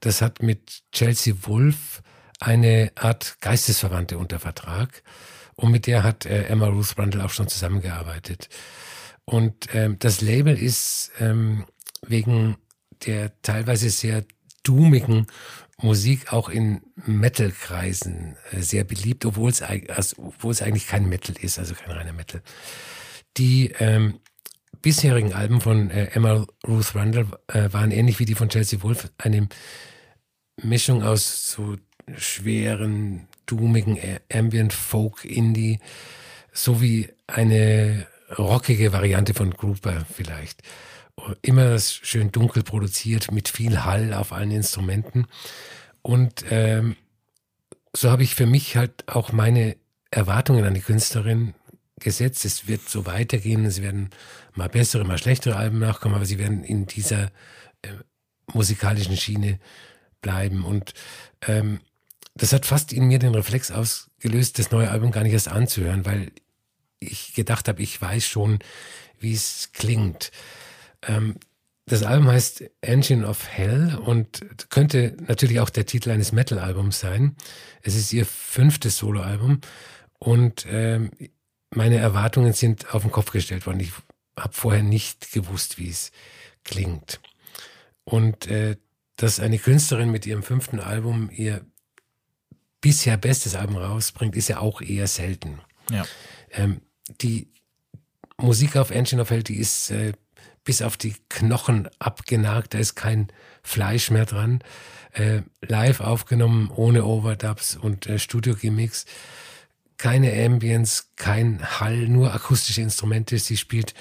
[0.00, 2.02] das hat mit Chelsea Wolf
[2.40, 5.02] eine Art Geistesverwandte unter Vertrag.
[5.56, 8.48] Und mit der hat äh, Emma Ruth Brundle auch schon zusammengearbeitet.
[9.24, 11.64] Und ähm, das Label ist ähm,
[12.06, 12.56] wegen
[13.06, 14.24] der teilweise sehr
[14.62, 15.26] doomigen
[15.80, 21.36] Musik auch in Metal-Kreisen äh, sehr beliebt, obwohl es, also, obwohl es eigentlich kein Metal
[21.40, 22.42] ist, also kein reiner Metal.
[23.36, 24.18] Die ähm,
[24.82, 29.10] bisherigen Alben von äh, Emma Ruth Rundle äh, waren ähnlich wie die von Chelsea Wolf
[29.18, 29.48] eine
[30.60, 31.76] Mischung aus so
[32.16, 33.98] schweren, doomigen
[34.32, 35.78] Ambient Folk Indie
[36.52, 40.62] sowie eine rockige Variante von Grouper vielleicht.
[41.42, 45.26] Immer schön dunkel produziert mit viel Hall auf allen Instrumenten.
[46.02, 46.96] Und ähm,
[47.94, 49.76] so habe ich für mich halt auch meine
[50.10, 51.54] Erwartungen an die Künstlerin
[51.98, 52.44] gesetzt.
[52.44, 53.64] Es wird so weitergehen.
[53.64, 54.10] Es werden
[54.54, 57.24] mal bessere, mal schlechtere Alben nachkommen, aber sie werden in dieser
[57.82, 57.88] äh,
[58.52, 59.58] musikalischen Schiene
[60.20, 60.64] bleiben.
[60.64, 60.94] Und
[61.42, 61.80] ähm,
[62.34, 66.06] das hat fast in mir den Reflex ausgelöst, das neue Album gar nicht erst anzuhören,
[66.06, 66.30] weil
[67.00, 68.58] ich gedacht habe, ich weiß schon,
[69.18, 70.30] wie es klingt.
[71.02, 71.36] Ähm,
[71.86, 77.36] das Album heißt Engine of Hell und könnte natürlich auch der Titel eines Metal-Albums sein.
[77.82, 79.60] Es ist ihr fünftes Soloalbum
[80.18, 81.10] und ähm,
[81.70, 83.80] meine Erwartungen sind auf den Kopf gestellt worden.
[83.80, 83.92] Ich
[84.38, 86.12] habe vorher nicht gewusst, wie es
[86.64, 87.20] klingt.
[88.04, 88.76] Und äh,
[89.16, 91.64] dass eine Künstlerin mit ihrem fünften Album ihr
[92.80, 95.60] bisher bestes Album rausbringt, ist ja auch eher selten.
[95.90, 96.06] Ja.
[96.52, 96.82] Ähm,
[97.20, 97.48] die
[98.36, 100.12] Musik auf Engine of Hell, die ist äh,
[100.68, 103.28] bis auf die Knochen abgenagt, da ist kein
[103.62, 104.62] Fleisch mehr dran.
[105.14, 109.06] Äh, live aufgenommen, ohne Overdubs und äh, Studio-Gimmicks.
[109.96, 113.38] Keine Ambience, kein Hall, nur akustische Instrumente.
[113.38, 113.94] Sie spielt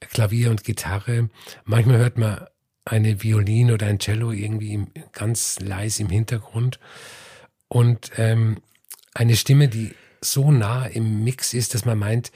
[0.00, 1.30] Klavier und Gitarre.
[1.64, 2.44] Manchmal hört man
[2.84, 6.78] eine Violine oder ein Cello irgendwie im, ganz leise im Hintergrund.
[7.68, 8.60] Und ähm,
[9.14, 12.32] eine Stimme, die so nah im Mix ist, dass man meint,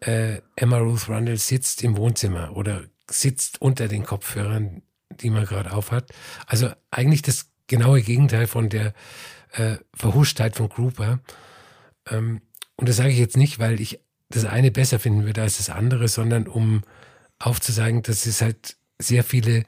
[0.00, 5.72] äh, Emma Ruth Rundle sitzt im Wohnzimmer oder sitzt unter den Kopfhörern, die man gerade
[5.72, 6.10] aufhat.
[6.46, 8.94] Also eigentlich das genaue Gegenteil von der
[9.52, 11.20] äh, Verhuschtheit von Grouper.
[12.08, 12.40] Ähm,
[12.76, 15.70] und das sage ich jetzt nicht, weil ich das eine besser finden würde als das
[15.70, 16.82] andere, sondern um
[17.38, 19.64] aufzuzeigen, dass es halt sehr viele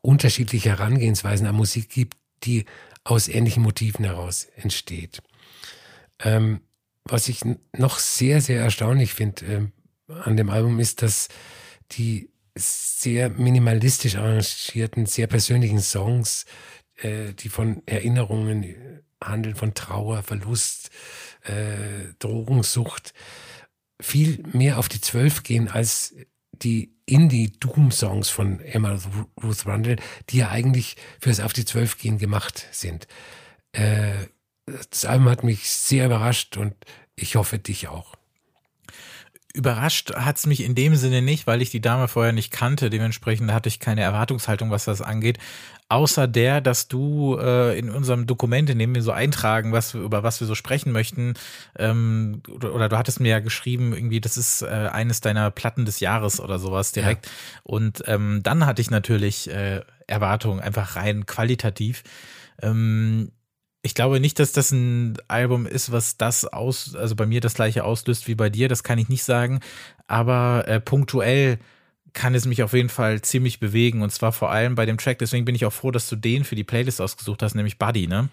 [0.00, 2.64] unterschiedliche Herangehensweisen an Musik gibt, die
[3.02, 5.22] aus ähnlichen Motiven heraus entsteht.
[6.20, 6.60] Ähm,
[7.04, 7.42] was ich
[7.76, 9.72] noch sehr, sehr erstaunlich finde
[10.08, 11.28] äh, an dem Album ist, dass
[11.92, 16.44] die sehr minimalistisch arrangierten, sehr persönlichen Songs,
[16.96, 20.90] äh, die von Erinnerungen äh, handeln, von Trauer, Verlust,
[21.42, 23.12] äh, Drogensucht,
[24.00, 26.14] viel mehr auf die Zwölf gehen als
[26.52, 28.98] die Indie-Doom-Songs von Emma
[29.42, 29.96] Ruth Rundle,
[30.30, 33.06] die ja eigentlich fürs Auf die Zwölf gehen gemacht sind.
[33.72, 34.12] Äh,
[34.90, 36.74] das Album hat mich sehr überrascht und
[37.16, 38.14] ich hoffe dich auch.
[39.56, 42.90] Überrascht hat es mich in dem Sinne nicht, weil ich die Dame vorher nicht kannte.
[42.90, 45.38] Dementsprechend hatte ich keine Erwartungshaltung, was das angeht.
[45.88, 50.00] Außer der, dass du äh, in unserem Dokument, in dem wir so eintragen, was wir,
[50.00, 51.34] über was wir so sprechen möchten,
[51.78, 55.84] ähm, oder, oder, du hattest mir ja geschrieben, irgendwie, das ist äh, eines deiner Platten
[55.84, 57.26] des Jahres oder sowas direkt.
[57.26, 57.32] Ja.
[57.62, 62.02] Und ähm, dann hatte ich natürlich äh, Erwartungen, einfach rein qualitativ.
[62.60, 63.30] Ähm,
[63.84, 67.52] ich glaube nicht, dass das ein Album ist, was das aus, also bei mir das
[67.52, 69.60] gleiche auslöst wie bei dir, das kann ich nicht sagen.
[70.06, 71.58] Aber äh, punktuell
[72.14, 75.18] kann es mich auf jeden Fall ziemlich bewegen und zwar vor allem bei dem Track.
[75.18, 78.06] Deswegen bin ich auch froh, dass du den für die Playlist ausgesucht hast, nämlich Buddy,
[78.06, 78.30] ne?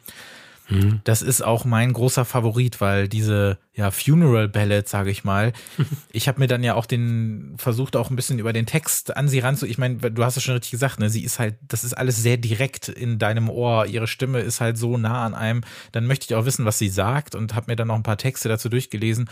[0.69, 1.01] Mhm.
[1.03, 5.53] Das ist auch mein großer Favorit, weil diese ja, Funeral Ballad, sage ich mal,
[6.11, 9.27] ich habe mir dann ja auch den versucht, auch ein bisschen über den Text an
[9.27, 9.65] sie ranzu.
[9.65, 11.09] Ich meine, du hast es schon richtig gesagt, ne?
[11.09, 13.85] Sie ist halt, das ist alles sehr direkt in deinem Ohr.
[13.85, 15.61] Ihre Stimme ist halt so nah an einem.
[15.91, 18.17] Dann möchte ich auch wissen, was sie sagt und habe mir dann noch ein paar
[18.17, 19.29] Texte dazu durchgelesen.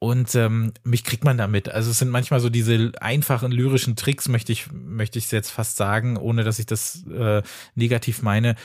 [0.00, 1.68] Und ähm, mich kriegt man damit.
[1.68, 5.76] Also es sind manchmal so diese einfachen lyrischen Tricks, möchte ich, möchte ich jetzt fast
[5.76, 7.42] sagen, ohne dass ich das äh,
[7.74, 8.56] negativ meine.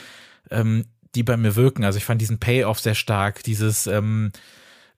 [0.50, 1.84] Ähm, die bei mir wirken.
[1.84, 4.32] Also ich fand diesen Payoff sehr stark, dieses, ähm,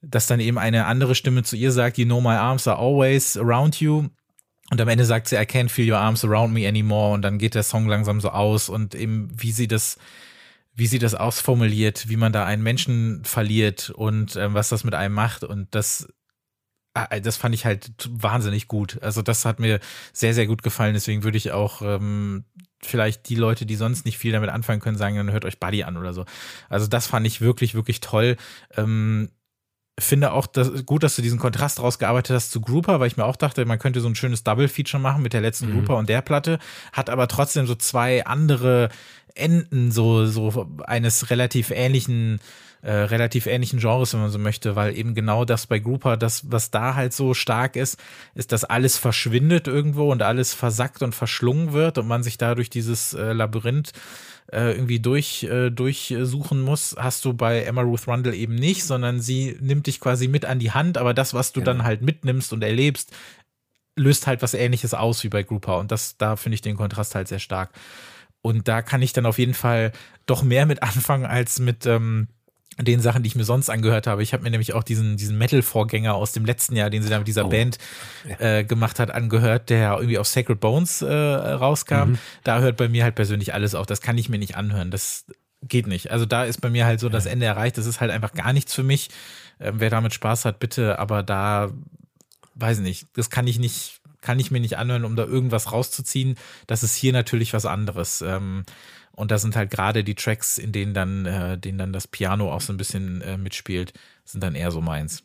[0.03, 3.37] dass dann eben eine andere Stimme zu ihr sagt, you know my arms are always
[3.37, 4.09] around you.
[4.71, 7.13] Und am Ende sagt sie, I can't feel your arms around me anymore.
[7.13, 9.99] Und dann geht der Song langsam so aus und eben, wie sie das,
[10.75, 14.95] wie sie das ausformuliert, wie man da einen Menschen verliert und ähm, was das mit
[14.95, 15.45] einem macht.
[15.45, 16.09] Und das,
[17.23, 19.03] das fand ich halt wahnsinnig gut.
[19.03, 19.81] Also das hat mir
[20.13, 20.95] sehr, sehr gut gefallen.
[20.95, 22.45] Deswegen würde ich auch ähm,
[22.83, 25.85] vielleicht die Leute, die sonst nicht viel damit anfangen können, sagen, dann hört euch Buddy
[25.85, 26.25] an oder so.
[26.69, 28.37] Also das fand ich wirklich, wirklich toll.
[28.77, 29.31] Ähm,
[29.99, 33.25] finde auch dass, gut, dass du diesen Kontrast rausgearbeitet hast zu Grouper, weil ich mir
[33.25, 35.73] auch dachte, man könnte so ein schönes Double-Feature machen mit der letzten mhm.
[35.75, 36.59] Grouper und der Platte,
[36.93, 38.89] hat aber trotzdem so zwei andere
[39.35, 42.41] Enden so, so eines relativ ähnlichen
[42.83, 46.51] äh, relativ ähnlichen Genres, wenn man so möchte, weil eben genau das bei Grouper, das,
[46.51, 47.99] was da halt so stark ist,
[48.35, 52.71] ist, dass alles verschwindet irgendwo und alles versackt und verschlungen wird und man sich dadurch
[52.71, 53.93] dieses äh, Labyrinth
[54.51, 59.21] äh, irgendwie durch, äh, durchsuchen muss, hast du bei Emma Ruth Rundle eben nicht, sondern
[59.21, 61.73] sie nimmt dich quasi mit an die Hand, aber das, was du genau.
[61.73, 63.13] dann halt mitnimmst und erlebst,
[63.97, 67.15] löst halt was ähnliches aus wie bei Grouper und das, da finde ich den Kontrast
[67.15, 67.71] halt sehr stark.
[68.45, 69.93] Und da kann ich dann auf jeden Fall
[70.27, 72.27] doch mehr mit anfangen als mit, ähm,
[72.79, 74.23] den Sachen, die ich mir sonst angehört habe.
[74.23, 77.19] Ich habe mir nämlich auch diesen, diesen Metal-Vorgänger aus dem letzten Jahr, den sie da
[77.19, 77.79] mit dieser oh, Band
[78.39, 82.11] äh, gemacht hat, angehört, der irgendwie auf Sacred Bones äh, rauskam.
[82.11, 82.19] Mhm.
[82.45, 83.87] Da hört bei mir halt persönlich alles auf.
[83.87, 84.91] Das kann ich mir nicht anhören.
[84.91, 85.27] Das
[85.63, 86.11] geht nicht.
[86.11, 87.79] Also da ist bei mir halt so das Ende erreicht.
[87.79, 89.11] Das ist halt einfach gar nichts für mich.
[89.61, 91.71] Ähm, wer damit Spaß hat, bitte, aber da
[92.55, 96.37] weiß nicht, das kann ich nicht, kann ich mir nicht anhören, um da irgendwas rauszuziehen.
[96.67, 98.23] Das ist hier natürlich was anderes.
[98.23, 98.65] Ähm,
[99.13, 102.53] und da sind halt gerade die Tracks, in denen dann, äh, denen dann das Piano
[102.53, 103.93] auch so ein bisschen äh, mitspielt,
[104.25, 105.25] sind dann eher so meins.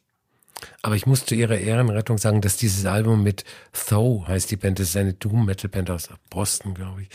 [0.82, 4.80] Aber ich muss zu ihrer Ehrenrettung sagen, dass dieses Album mit Though heißt die Band,
[4.80, 7.10] das ist eine Doom-Metal-Band aus Boston, glaube ich,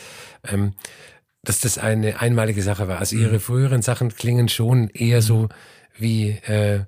[0.45, 0.75] ähm,
[1.43, 2.99] dass das eine einmalige Sache war.
[2.99, 3.41] Also ihre mhm.
[3.41, 5.49] früheren Sachen klingen schon eher so
[5.99, 6.85] wie äh,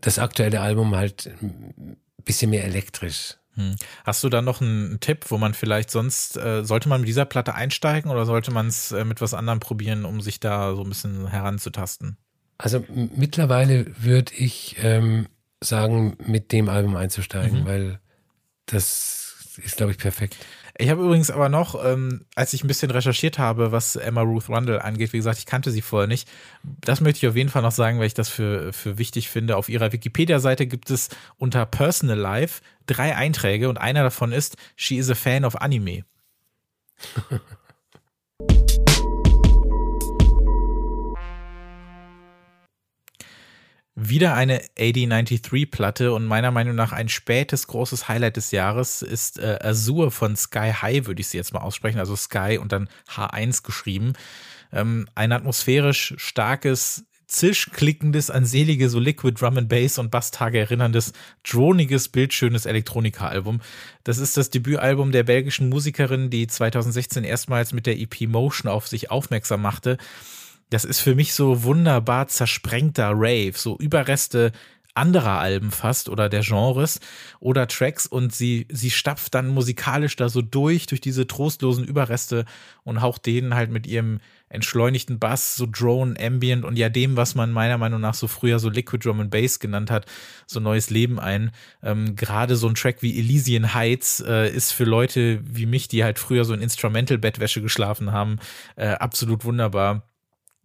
[0.00, 3.36] das aktuelle Album halt ein bisschen mehr elektrisch.
[3.54, 3.76] Hm.
[4.04, 7.24] Hast du da noch einen Tipp, wo man vielleicht sonst, äh, sollte man mit dieser
[7.24, 10.82] Platte einsteigen oder sollte man es äh, mit was anderem probieren, um sich da so
[10.82, 12.16] ein bisschen heranzutasten?
[12.58, 15.26] Also mittlerweile würde ich ähm,
[15.60, 17.66] sagen, mit dem Album einzusteigen, mhm.
[17.66, 18.00] weil
[18.66, 20.36] das ist, glaube ich, perfekt.
[20.76, 24.48] Ich habe übrigens aber noch, ähm, als ich ein bisschen recherchiert habe, was Emma Ruth
[24.48, 26.28] Rundle angeht, wie gesagt, ich kannte sie vorher nicht.
[26.62, 29.56] Das möchte ich auf jeden Fall noch sagen, weil ich das für, für wichtig finde.
[29.56, 34.96] Auf ihrer Wikipedia-Seite gibt es unter Personal Life drei Einträge und einer davon ist, she
[34.96, 36.04] is a fan of Anime.
[43.96, 49.60] Wieder eine AD93-Platte und meiner Meinung nach ein spätes großes Highlight des Jahres ist äh,
[49.62, 53.62] Azure von Sky High, würde ich sie jetzt mal aussprechen, also Sky und dann H1
[53.62, 54.14] geschrieben.
[54.72, 61.12] Ähm, ein atmosphärisch starkes, zischklickendes, an selige so Liquid Drum and Bass und Basstage erinnerndes,
[61.48, 63.60] droniges, bildschönes Elektronika-Album.
[64.02, 68.88] Das ist das Debütalbum der belgischen Musikerin, die 2016 erstmals mit der EP Motion auf
[68.88, 69.98] sich aufmerksam machte
[70.70, 74.52] das ist für mich so wunderbar zersprengter Rave, so Überreste
[74.94, 77.00] anderer Alben fast oder der Genres
[77.40, 82.44] oder Tracks und sie, sie stapft dann musikalisch da so durch, durch diese trostlosen Überreste
[82.84, 87.34] und haucht denen halt mit ihrem entschleunigten Bass, so Drone, Ambient und ja dem, was
[87.34, 90.06] man meiner Meinung nach so früher so Liquid Drum and Bass genannt hat,
[90.46, 91.50] so neues Leben ein.
[91.82, 96.04] Ähm, Gerade so ein Track wie Elysian Heights äh, ist für Leute wie mich, die
[96.04, 98.38] halt früher so in Instrumental-Bettwäsche geschlafen haben,
[98.76, 100.04] äh, absolut wunderbar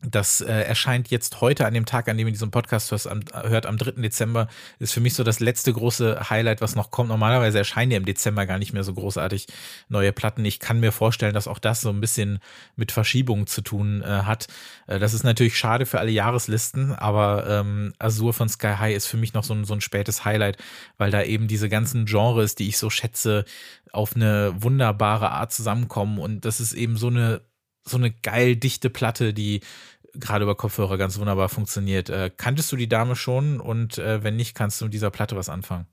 [0.01, 3.21] das äh, erscheint jetzt heute an dem Tag, an dem ihr diesen Podcast hört am,
[3.33, 4.01] hört, am 3.
[4.01, 4.47] Dezember,
[4.79, 7.09] ist für mich so das letzte große Highlight, was noch kommt.
[7.09, 9.47] Normalerweise erscheinen ja im Dezember gar nicht mehr so großartig
[9.89, 10.45] neue Platten.
[10.45, 12.39] Ich kann mir vorstellen, dass auch das so ein bisschen
[12.77, 14.47] mit Verschiebungen zu tun äh, hat.
[14.87, 19.07] Äh, das ist natürlich schade für alle Jahreslisten, aber ähm, Azur von Sky High ist
[19.07, 20.57] für mich noch so ein, so ein spätes Highlight,
[20.97, 23.43] weil da eben diese ganzen Genres, die ich so schätze,
[23.91, 26.19] auf eine wunderbare Art zusammenkommen.
[26.19, 27.41] Und das ist eben so eine
[27.84, 29.61] so eine geil dichte Platte, die
[30.13, 32.09] gerade über Kopfhörer ganz wunderbar funktioniert.
[32.09, 35.36] Äh, kanntest du die Dame schon und äh, wenn nicht, kannst du mit dieser Platte
[35.36, 35.88] was anfangen?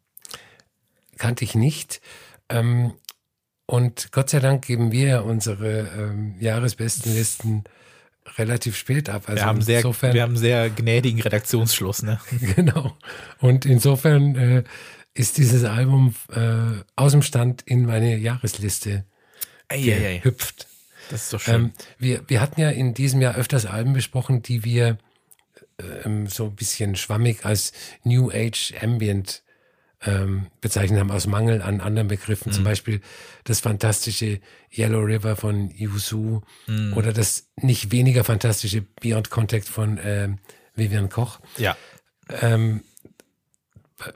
[1.18, 2.00] Kannte ich nicht.
[2.48, 2.92] Ähm,
[3.66, 7.64] und Gott sei Dank geben wir unsere ähm, Jahresbestenlisten
[8.38, 9.24] relativ spät ab.
[9.26, 12.02] Also wir, haben sehr, insofern, wir haben sehr gnädigen Redaktionsschluss.
[12.02, 12.20] Ne?
[12.56, 12.96] genau.
[13.40, 14.64] Und insofern äh,
[15.14, 19.04] ist dieses Album äh, aus dem Stand in meine Jahresliste
[19.68, 20.68] ei, gehüpft.
[21.10, 21.54] Das ist doch schön.
[21.54, 24.98] Ähm, wir, wir hatten ja in diesem Jahr öfters Alben besprochen, die wir
[26.04, 27.72] ähm, so ein bisschen schwammig als
[28.04, 29.42] New Age Ambient
[30.02, 32.50] ähm, bezeichnet haben, aus Mangel an anderen Begriffen.
[32.50, 32.54] Mhm.
[32.54, 33.00] Zum Beispiel
[33.44, 34.40] das fantastische
[34.74, 36.92] Yellow River von Yusu mhm.
[36.94, 40.38] oder das nicht weniger fantastische Beyond Contact von ähm,
[40.74, 41.40] Vivian Koch.
[41.56, 41.76] Ja.
[42.40, 42.82] Ähm,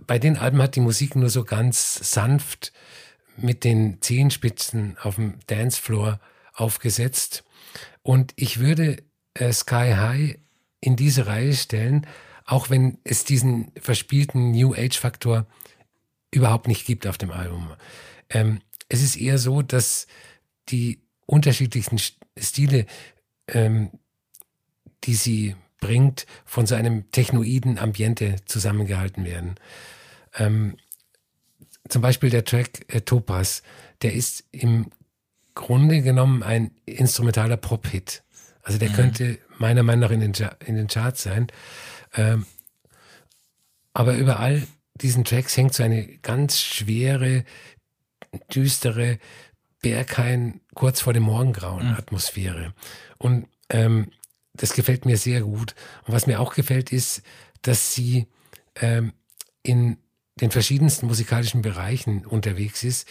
[0.07, 2.72] bei den Alben hat die Musik nur so ganz sanft
[3.36, 6.20] mit den Zehenspitzen auf dem Dancefloor
[6.61, 7.45] aufgesetzt.
[8.03, 9.03] Und ich würde
[9.35, 10.39] äh, Sky High
[10.81, 12.07] in diese Reihe stellen,
[12.45, 15.47] auch wenn es diesen verspielten New Age-Faktor
[16.31, 17.71] überhaupt nicht gibt auf dem Album.
[18.29, 20.07] Ähm, es ist eher so, dass
[20.69, 22.01] die unterschiedlichen
[22.39, 22.87] Stile,
[23.49, 23.91] ähm,
[25.05, 29.55] die sie bringt, von so einem technoiden Ambiente zusammengehalten werden.
[30.35, 30.77] Ähm,
[31.89, 33.63] zum Beispiel der Track äh, Topaz,
[34.03, 34.91] der ist im
[35.55, 38.23] Grunde genommen ein instrumentaler Pop-Hit.
[38.63, 38.95] Also der mhm.
[38.95, 40.33] könnte meiner Meinung nach in den,
[40.65, 41.49] in den Charts sein.
[42.15, 42.47] Ähm,
[43.93, 47.45] aber über all diesen Tracks hängt so eine ganz schwere,
[48.55, 49.19] düstere
[49.83, 51.95] Berghain kurz vor dem Morgengrauen mhm.
[51.95, 52.75] Atmosphäre.
[53.19, 54.11] Und ähm,
[54.55, 55.75] das gefällt mir sehr gut.
[56.07, 57.23] Und was mir auch gefällt, ist,
[57.63, 58.27] dass sie
[58.77, 59.13] ähm,
[59.63, 59.97] in
[60.41, 63.09] den verschiedensten musikalischen Bereichen unterwegs ist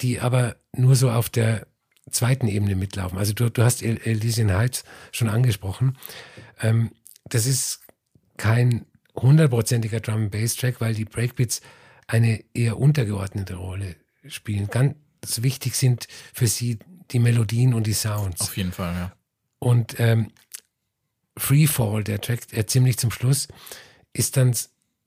[0.00, 1.66] die aber nur so auf der
[2.10, 3.18] zweiten Ebene mitlaufen.
[3.18, 5.98] Also du, du hast El Elysian Heights schon angesprochen.
[6.60, 6.92] Ähm,
[7.24, 7.80] das ist
[8.36, 11.60] kein hundertprozentiger Drum Bass Track, weil die Breakbeats
[12.06, 13.96] eine eher untergeordnete Rolle
[14.26, 14.68] spielen.
[14.68, 14.96] Ganz
[15.42, 16.78] wichtig sind für sie
[17.10, 18.40] die Melodien und die Sounds.
[18.40, 19.12] Auf jeden Fall, ja.
[19.58, 20.30] Und ähm,
[21.36, 23.48] Freefall, der Track, der ziemlich zum Schluss,
[24.12, 24.54] ist dann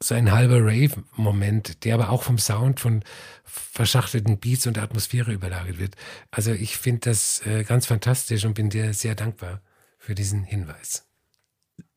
[0.03, 3.03] so ein halber Rave-Moment, der aber auch vom Sound von
[3.43, 5.95] verschachtelten Beats und Atmosphäre überlagert wird.
[6.31, 9.61] Also ich finde das äh, ganz fantastisch und bin dir sehr dankbar
[9.97, 11.05] für diesen Hinweis.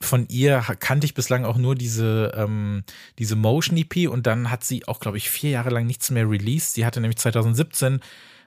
[0.01, 2.85] Von ihr kannte ich bislang auch nur diese, ähm,
[3.19, 6.29] diese Motion EP und dann hat sie auch, glaube ich, vier Jahre lang nichts mehr
[6.29, 6.75] released.
[6.75, 8.01] Sie hatte nämlich 2017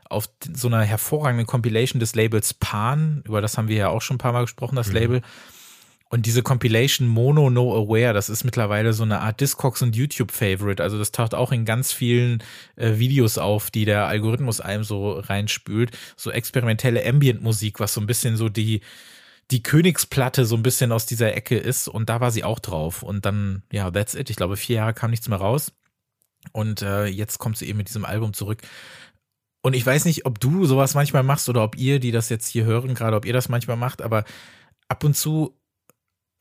[0.09, 4.15] auf so einer hervorragenden Compilation des Labels Pan, über das haben wir ja auch schon
[4.15, 4.93] ein paar Mal gesprochen, das mhm.
[4.93, 5.21] Label,
[6.09, 10.81] und diese Compilation Mono No Aware, das ist mittlerweile so eine Art Discogs und YouTube-Favorite.
[10.81, 12.41] Also das taucht auch in ganz vielen
[12.77, 15.97] äh, Videos auf, die der Algorithmus einem so reinspült.
[16.15, 18.81] So experimentelle Ambient-Musik, was so ein bisschen so die,
[19.51, 21.89] die Königsplatte so ein bisschen aus dieser Ecke ist.
[21.89, 23.03] Und da war sie auch drauf.
[23.03, 24.29] Und dann, ja, that's it.
[24.29, 25.73] Ich glaube, vier Jahre kam nichts mehr raus.
[26.53, 28.61] Und äh, jetzt kommt sie eben mit diesem Album zurück.
[29.61, 32.47] Und ich weiß nicht, ob du sowas manchmal machst oder ob ihr, die das jetzt
[32.47, 34.23] hier hören, gerade ob ihr das manchmal macht, aber
[34.87, 35.57] ab und zu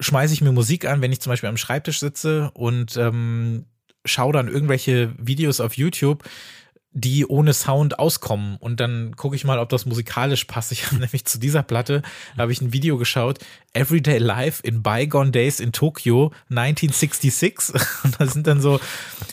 [0.01, 3.67] schmeiße ich mir Musik an, wenn ich zum Beispiel am Schreibtisch sitze und ähm,
[4.05, 6.25] schaue dann irgendwelche Videos auf YouTube,
[6.97, 8.57] die ohne Sound auskommen.
[8.57, 10.73] Und dann gucke ich mal, ob das musikalisch passt.
[10.73, 12.03] Ich habe nämlich zu dieser Platte,
[12.39, 13.39] habe ich ein Video geschaut,
[13.75, 17.75] Everyday Life in Bygone Days in Tokyo 1966.
[18.05, 18.81] Und da sind dann so,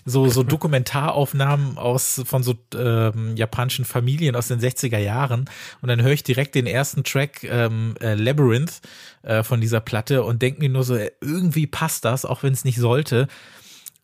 [0.05, 5.49] so, so Dokumentaraufnahmen aus, von so ähm, japanischen Familien aus den 60er Jahren.
[5.81, 8.81] Und dann höre ich direkt den ersten Track ähm, äh, Labyrinth
[9.21, 12.65] äh, von dieser Platte und denke mir nur so, irgendwie passt das, auch wenn es
[12.65, 13.29] nicht sollte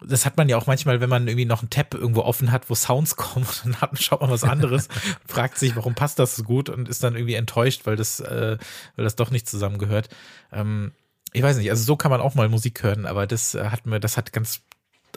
[0.02, 2.70] das hat man ja auch manchmal, wenn man irgendwie noch einen Tab irgendwo offen hat,
[2.70, 4.88] wo Sounds kommen, dann hat, schaut man was anderes,
[5.28, 8.58] fragt sich, warum passt das so gut und ist dann irgendwie enttäuscht, weil das, äh,
[8.96, 10.10] weil das doch nicht zusammengehört.
[10.52, 10.92] Ähm,
[11.34, 13.86] ich weiß nicht, also so kann man auch mal Musik hören, aber das äh, hat
[13.86, 14.62] mir, das hat ganz,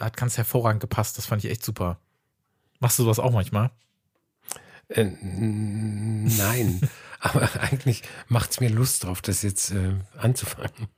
[0.01, 1.17] hat ganz hervorragend gepasst.
[1.17, 1.99] Das fand ich echt super.
[2.81, 3.71] Machst du sowas auch manchmal?
[4.89, 6.81] Äh, nein,
[7.21, 10.89] aber eigentlich macht es mir Lust drauf, das jetzt äh, anzufangen.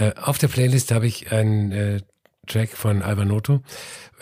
[0.00, 2.00] Äh, auf der Playlist habe ich einen äh,
[2.46, 3.62] Track von Albanoto,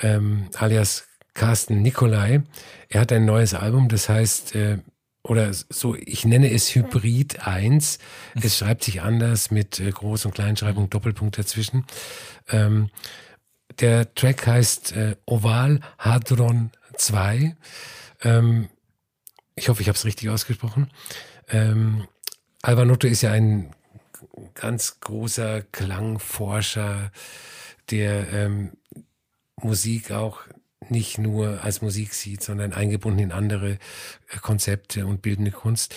[0.02, 2.42] ähm, alias Carsten Nikolai.
[2.88, 4.78] Er hat ein neues Album, das heißt, äh,
[5.22, 7.98] oder so, ich nenne es Hybrid 1.
[8.42, 11.84] Es schreibt sich anders mit äh, Groß- und Kleinschreibung, Doppelpunkt dazwischen.
[12.48, 12.90] Ähm,
[13.78, 17.56] der Track heißt äh, Oval Hadron 2.
[18.22, 18.68] Ähm,
[19.54, 20.90] ich hoffe, ich habe es richtig ausgesprochen.
[21.48, 22.08] Ähm,
[22.62, 23.74] Alvanotto ist ja ein
[24.54, 27.12] ganz großer Klangforscher,
[27.90, 28.72] der ähm,
[29.56, 30.40] Musik auch
[30.88, 35.94] nicht nur als Musik sieht, sondern eingebunden in andere äh, Konzepte und bildende Kunst.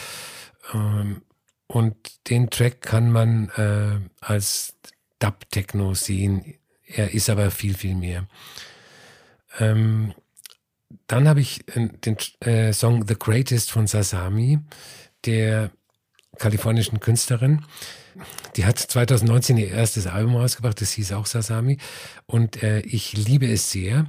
[0.74, 1.22] Ähm,
[1.68, 4.76] und den Track kann man äh, als
[5.20, 6.56] Dub-Techno sehen.
[6.86, 8.28] Er ist aber viel, viel mehr.
[9.60, 10.14] Ähm,
[11.08, 14.60] dann habe ich äh, den äh, Song The Greatest von Sasami,
[15.26, 15.72] der
[16.42, 17.64] kalifornischen Künstlerin.
[18.58, 21.78] Die hat 2019 ihr erstes Album rausgebracht, das hieß auch Sasami.
[22.26, 24.08] Und äh, ich liebe es sehr.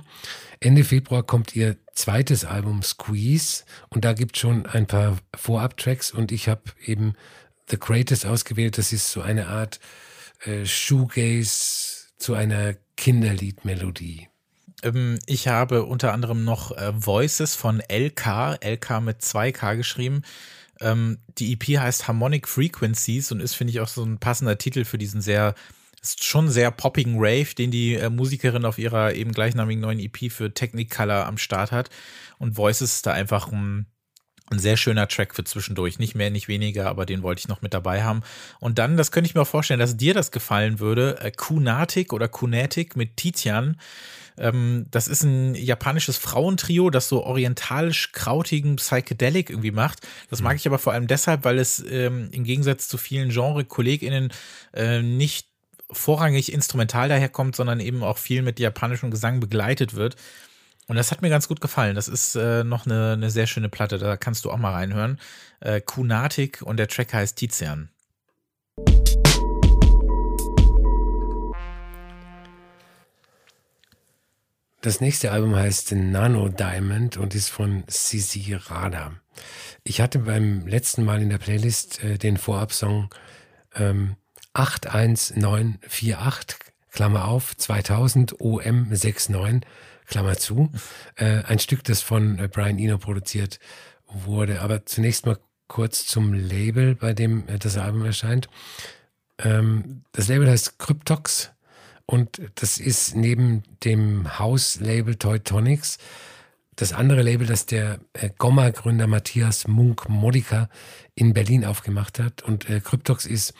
[0.58, 6.32] Ende Februar kommt ihr zweites Album Squeeze und da gibt schon ein paar Vorab-Tracks und
[6.32, 7.14] ich habe eben
[7.68, 8.78] The Greatest ausgewählt.
[8.78, 9.78] Das ist so eine Art
[10.44, 14.28] äh, Shoegaze zu einer Kinderliedmelodie.
[14.82, 20.22] Ähm, ich habe unter anderem noch äh, Voices von LK, LK mit 2K geschrieben.
[20.82, 24.84] Ähm, die EP heißt Harmonic Frequencies und ist, finde ich, auch so ein passender Titel
[24.84, 25.54] für diesen sehr,
[26.00, 30.30] ist schon sehr poppigen Rave, den die äh, Musikerin auf ihrer eben gleichnamigen neuen EP
[30.30, 31.90] für Technicolor am Start hat.
[32.38, 33.86] Und Voices ist da einfach ein,
[34.50, 35.98] ein sehr schöner Track für zwischendurch.
[35.98, 38.22] Nicht mehr, nicht weniger, aber den wollte ich noch mit dabei haben.
[38.60, 42.12] Und dann, das könnte ich mir auch vorstellen, dass dir das gefallen würde, äh, Kunatic
[42.12, 43.76] oder Kunatic mit Titian.
[44.38, 50.00] Ähm, das ist ein japanisches Frauentrio, das so orientalisch krautigen Psychedelic irgendwie macht.
[50.30, 50.56] Das mag mhm.
[50.56, 54.32] ich aber vor allem deshalb, weil es ähm, im Gegensatz zu vielen Genre-KollegInnen
[54.72, 55.48] äh, nicht
[55.90, 60.16] vorrangig instrumental daherkommt, sondern eben auch viel mit japanischem Gesang begleitet wird.
[60.88, 61.94] Und das hat mir ganz gut gefallen.
[61.94, 65.18] Das ist äh, noch eine, eine sehr schöne Platte, da kannst du auch mal reinhören.
[65.60, 67.88] Äh, Kunatik und der Track heißt Tizian.
[74.82, 79.12] Das nächste Album heißt Nano Diamond und ist von Sisi Rada.
[79.84, 83.08] Ich hatte beim letzten Mal in der Playlist äh, den Vorabsong
[83.76, 84.16] ähm,
[84.54, 86.58] 81948,
[86.90, 89.62] Klammer auf, 2000 OM69,
[90.06, 90.68] Klammer zu.
[91.14, 93.60] Äh, ein Stück, das von äh, Brian Eno produziert
[94.08, 94.62] wurde.
[94.62, 98.48] Aber zunächst mal kurz zum Label, bei dem äh, das Album erscheint.
[99.38, 101.52] Ähm, das Label heißt Cryptox
[102.06, 105.98] und das ist neben dem Hauslabel Teutonics
[106.76, 110.68] das andere Label, das der äh, Gomma-Gründer Matthias Munk-Modica
[111.14, 112.42] in Berlin aufgemacht hat.
[112.42, 113.52] Und äh, Cryptox ist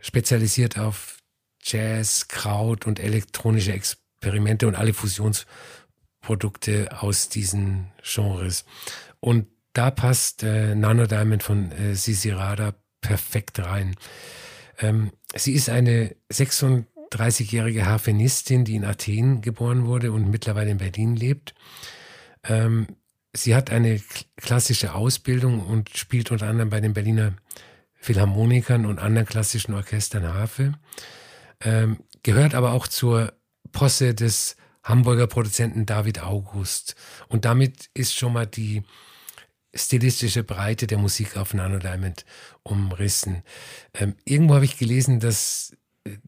[0.00, 1.18] spezialisiert auf
[1.62, 8.64] Jazz, Kraut und elektronische Experimente und alle Fusionsprodukte aus diesen Genres.
[9.20, 13.96] Und da passt äh, Nano Diamond von äh, Sisi Rada perfekt rein.
[14.78, 16.16] Ähm, sie ist eine
[17.12, 21.54] 36-jährige Harfenistin, die in Athen geboren wurde und mittlerweile in Berlin lebt.
[22.44, 22.86] Ähm,
[23.32, 24.00] sie hat eine
[24.36, 27.34] klassische Ausbildung und spielt unter anderem bei den Berliner
[27.94, 30.74] Philharmonikern und anderen klassischen Orchestern Harfe.
[31.60, 33.32] Ähm, gehört aber auch zur
[33.72, 36.94] Posse des Hamburger Produzenten David August.
[37.28, 38.84] Und damit ist schon mal die
[39.74, 42.24] stilistische Breite der Musik auf Nano Diamond
[42.62, 43.42] umrissen.
[43.94, 45.76] Ähm, irgendwo habe ich gelesen, dass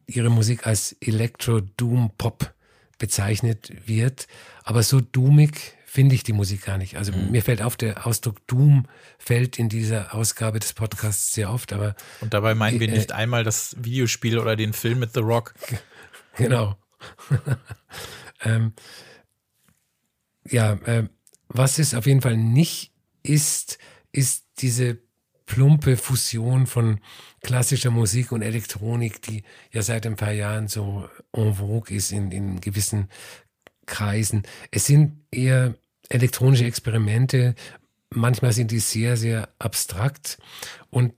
[0.05, 2.53] ihre Musik als Electro Doom Pop
[2.97, 4.27] bezeichnet wird,
[4.63, 6.97] aber so doomig finde ich die Musik gar nicht.
[6.97, 7.31] Also mhm.
[7.31, 8.85] mir fällt auf, der Ausdruck Doom
[9.17, 11.95] fällt in dieser Ausgabe des Podcasts sehr oft, aber.
[12.21, 15.53] Und dabei meinen wir äh, nicht einmal das Videospiel oder den Film mit The Rock.
[16.37, 16.77] Genau.
[18.43, 18.71] ähm,
[20.49, 21.09] ja, äh,
[21.49, 23.77] was es auf jeden Fall nicht ist,
[24.13, 24.99] ist diese
[25.49, 26.99] plumpe Fusion von
[27.41, 32.31] klassischer Musik und Elektronik, die ja seit ein paar Jahren so en vogue ist in,
[32.31, 33.09] in gewissen
[33.87, 34.43] Kreisen.
[34.69, 35.73] Es sind eher
[36.07, 37.55] elektronische Experimente.
[38.11, 40.37] Manchmal sind die sehr, sehr abstrakt
[40.91, 41.13] und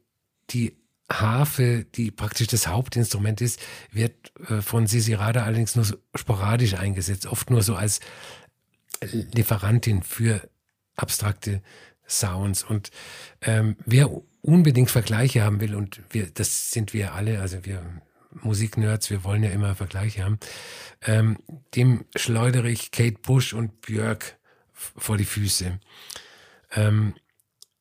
[0.50, 0.78] die
[1.12, 3.60] Harfe, die praktisch das Hauptinstrument ist,
[3.92, 8.00] wird äh, von Sisi Rada allerdings nur sporadisch eingesetzt, oft nur so als
[9.02, 10.48] Lieferantin für
[10.96, 11.62] abstrakte
[12.12, 12.64] Sounds.
[12.64, 12.91] Und
[13.41, 14.09] ähm, wer
[14.41, 17.84] unbedingt Vergleiche haben will, und wir, das sind wir alle, also wir
[18.34, 20.39] Musiknerds, wir wollen ja immer Vergleiche haben,
[21.05, 21.38] ähm,
[21.76, 24.38] dem schleudere ich Kate Bush und Björk
[24.74, 25.80] vor die Füße.
[26.74, 27.14] Ähm,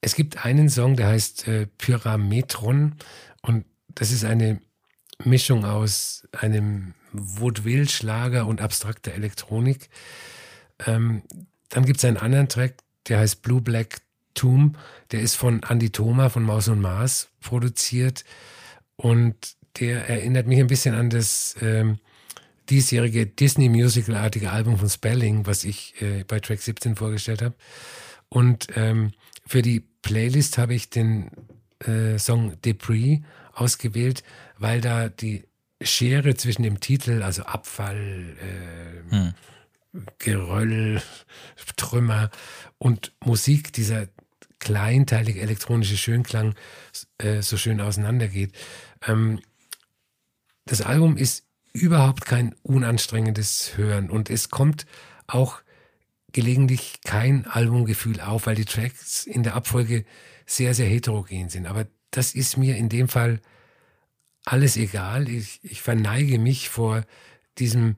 [0.00, 2.96] es gibt einen Song, der heißt äh, Pyrametron
[3.42, 4.60] und das ist eine
[5.24, 9.88] Mischung aus einem Vaudeville-Schlager und abstrakter Elektronik.
[10.86, 11.22] Ähm,
[11.68, 12.76] dann gibt es einen anderen Track,
[13.08, 14.00] der heißt Blue Black
[14.34, 14.76] Tomb.
[15.12, 18.24] Der ist von Andy Thoma von Maus und Mars produziert
[18.96, 19.36] und
[19.78, 21.98] der erinnert mich ein bisschen an das ähm,
[22.68, 27.54] diesjährige Disney-Musical-artige Album von Spelling, was ich äh, bei Track 17 vorgestellt habe.
[28.28, 29.12] Und ähm,
[29.46, 31.30] für die Playlist habe ich den
[31.80, 33.20] äh, Song Debris
[33.52, 34.22] ausgewählt,
[34.58, 35.44] weil da die
[35.82, 39.34] Schere zwischen dem Titel, also Abfall, äh, hm.
[40.18, 41.02] Geröll,
[41.76, 42.30] Trümmer
[42.78, 44.06] und Musik, dieser
[44.60, 46.54] kleinteilige elektronische Schönklang
[47.18, 48.52] äh, so schön auseinandergeht.
[49.06, 49.40] Ähm,
[50.66, 54.86] das Album ist überhaupt kein unanstrengendes Hören und es kommt
[55.26, 55.60] auch
[56.32, 60.04] gelegentlich kein Albumgefühl auf, weil die Tracks in der Abfolge
[60.46, 61.66] sehr, sehr heterogen sind.
[61.66, 63.40] Aber das ist mir in dem Fall
[64.44, 65.28] alles egal.
[65.28, 67.02] Ich, ich verneige mich vor
[67.58, 67.96] diesem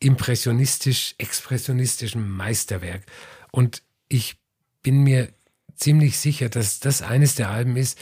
[0.00, 3.04] impressionistisch-expressionistischen Meisterwerk.
[3.50, 4.36] Und ich
[4.82, 5.32] bin mir
[5.78, 7.98] ziemlich sicher, dass das eines der Alben ist,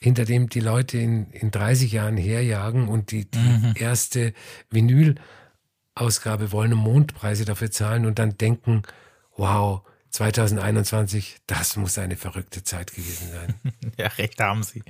[0.00, 3.74] hinter dem die Leute in, in 30 Jahren herjagen und die, die mhm.
[3.76, 4.32] erste
[4.70, 8.82] Vinyl-Ausgabe wollen und Mondpreise dafür zahlen und dann denken,
[9.36, 9.82] wow,
[10.16, 13.72] 2021, das muss eine verrückte Zeit gewesen sein.
[13.98, 14.82] ja, recht haben Sie.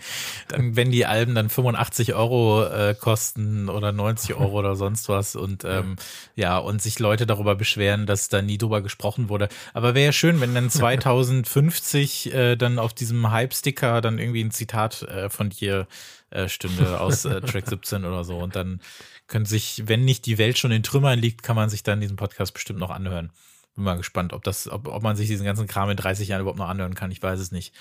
[0.46, 5.34] Dann, wenn die Alben dann 85 Euro äh, kosten oder 90 Euro oder sonst was
[5.34, 5.96] und ähm,
[6.36, 9.48] ja, und sich Leute darüber beschweren, dass da nie drüber gesprochen wurde.
[9.74, 14.52] Aber wäre ja schön, wenn dann 2050 äh, dann auf diesem Hype-Sticker dann irgendwie ein
[14.52, 15.88] Zitat äh, von dir
[16.30, 18.38] äh, stünde aus äh, Track 17 oder so.
[18.38, 18.80] Und dann
[19.26, 22.14] können sich, wenn nicht die Welt schon in Trümmern liegt, kann man sich dann diesen
[22.14, 23.32] Podcast bestimmt noch anhören.
[23.76, 26.40] Bin mal gespannt, ob das, ob, ob man sich diesen ganzen Kram in 30 Jahren
[26.40, 27.10] überhaupt noch anhören kann.
[27.10, 27.74] Ich weiß es nicht.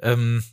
[0.00, 0.44] Ähm,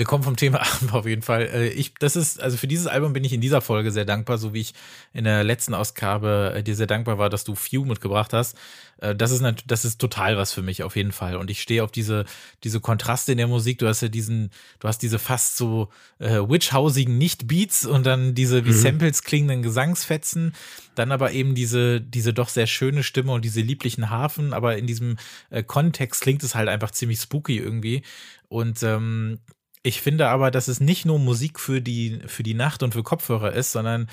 [0.00, 1.42] wir kommen vom Thema ab auf jeden Fall.
[1.42, 4.38] Äh, ich, das ist, also für dieses Album bin ich in dieser Folge sehr dankbar,
[4.38, 4.72] so wie ich
[5.12, 8.56] in der letzten Ausgabe äh, dir sehr dankbar war, dass du Few mitgebracht hast.
[8.96, 11.36] Äh, das ist, das ist total was für mich auf jeden Fall.
[11.36, 12.24] Und ich stehe auf diese,
[12.64, 13.78] diese Kontraste in der Musik.
[13.78, 18.64] Du hast ja diesen, du hast diese fast so äh, witchhausigen Nicht-Beats und dann diese
[18.64, 18.80] wie mhm.
[18.80, 20.54] Samples klingenden Gesangsfetzen.
[20.94, 24.54] Dann aber eben diese, diese doch sehr schöne Stimme und diese lieblichen Hafen.
[24.54, 25.18] Aber in diesem
[25.50, 28.00] äh, Kontext klingt es halt einfach ziemlich spooky irgendwie.
[28.48, 29.40] Und ähm,
[29.82, 33.02] ich finde aber, dass es nicht nur Musik für die, für die Nacht und für
[33.02, 34.08] Kopfhörer ist, sondern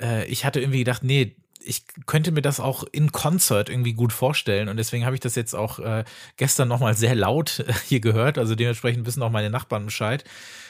[0.00, 4.12] äh, ich hatte irgendwie gedacht, nee, ich könnte mir das auch in Konzert irgendwie gut
[4.12, 6.04] vorstellen und deswegen habe ich das jetzt auch äh,
[6.36, 8.38] gestern nochmal sehr laut äh, hier gehört.
[8.38, 10.24] Also dementsprechend wissen auch meine Nachbarn Bescheid,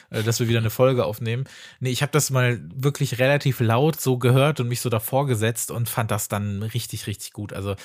[0.09, 1.45] äh, dass wir wieder eine Folge aufnehmen.
[1.79, 5.71] Nee, ich habe das mal wirklich relativ laut so gehört und mich so davor gesetzt
[5.71, 7.53] und fand das dann richtig, richtig gut.
[7.53, 7.75] Also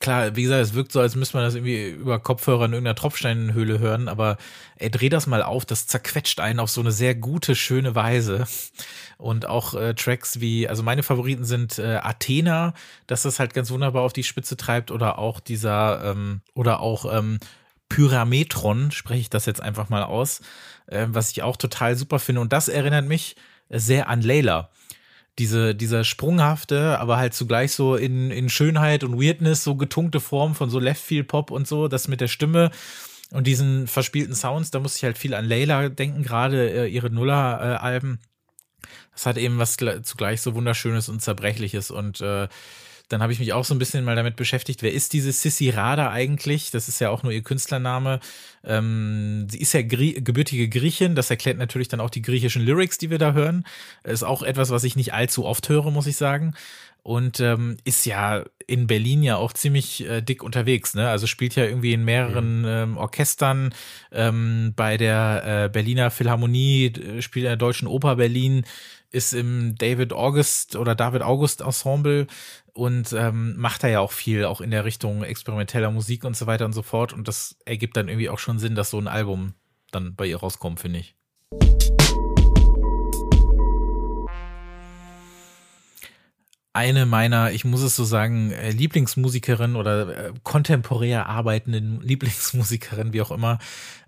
[0.00, 2.94] klar, wie gesagt, es wirkt so, als müsste man das irgendwie über Kopfhörer in irgendeiner
[2.94, 4.36] Tropfsteinhöhle hören, aber
[4.76, 8.46] ey, dreh das mal auf, das zerquetscht einen auf so eine sehr gute, schöne Weise.
[9.18, 12.74] Und auch äh, Tracks wie, also meine Favoriten sind äh, Athena,
[13.06, 17.10] dass das halt ganz wunderbar auf die Spitze treibt, oder auch dieser, ähm, oder auch
[17.10, 17.38] ähm,
[17.88, 20.40] Pyrametron, spreche ich das jetzt einfach mal aus,
[20.86, 22.40] äh, was ich auch total super finde.
[22.40, 23.36] Und das erinnert mich
[23.70, 24.70] sehr an Layla
[25.38, 30.54] diese, dieser sprunghafte, aber halt zugleich so in, in Schönheit und Weirdness so getunkte Form
[30.54, 32.70] von so Leftfield Pop und so, das mit der Stimme
[33.32, 37.10] und diesen verspielten Sounds, da muss ich halt viel an Layla denken, gerade äh, ihre
[37.10, 38.14] Nuller-Alben.
[38.14, 42.48] Äh, das hat eben was zugleich so wunderschönes und zerbrechliches und äh,
[43.08, 45.70] dann habe ich mich auch so ein bisschen mal damit beschäftigt, wer ist diese Sissy
[45.70, 46.70] Rada eigentlich?
[46.70, 48.20] Das ist ja auch nur ihr Künstlername.
[48.64, 52.98] Ähm, sie ist ja Grie gebürtige Griechin, das erklärt natürlich dann auch die griechischen Lyrics,
[52.98, 53.64] die wir da hören.
[54.02, 56.54] Ist auch etwas, was ich nicht allzu oft höre, muss ich sagen.
[57.02, 61.08] Und ähm, ist ja in Berlin ja auch ziemlich äh, dick unterwegs, ne?
[61.08, 63.72] Also spielt ja irgendwie in mehreren ähm, Orchestern,
[64.10, 68.64] ähm, bei der äh, Berliner Philharmonie, äh, spielt in der Deutschen Oper Berlin,
[69.12, 72.26] ist im David August oder David August Ensemble
[72.76, 76.46] und ähm, macht da ja auch viel, auch in der Richtung experimenteller Musik und so
[76.46, 77.12] weiter und so fort.
[77.12, 79.54] Und das ergibt dann irgendwie auch schon Sinn, dass so ein Album
[79.92, 81.16] dann bei ihr rauskommt, finde ich.
[86.76, 93.22] Eine meiner, ich muss es so sagen, äh, Lieblingsmusikerin oder äh, kontemporär arbeitenden Lieblingsmusikerin, wie
[93.22, 93.58] auch immer.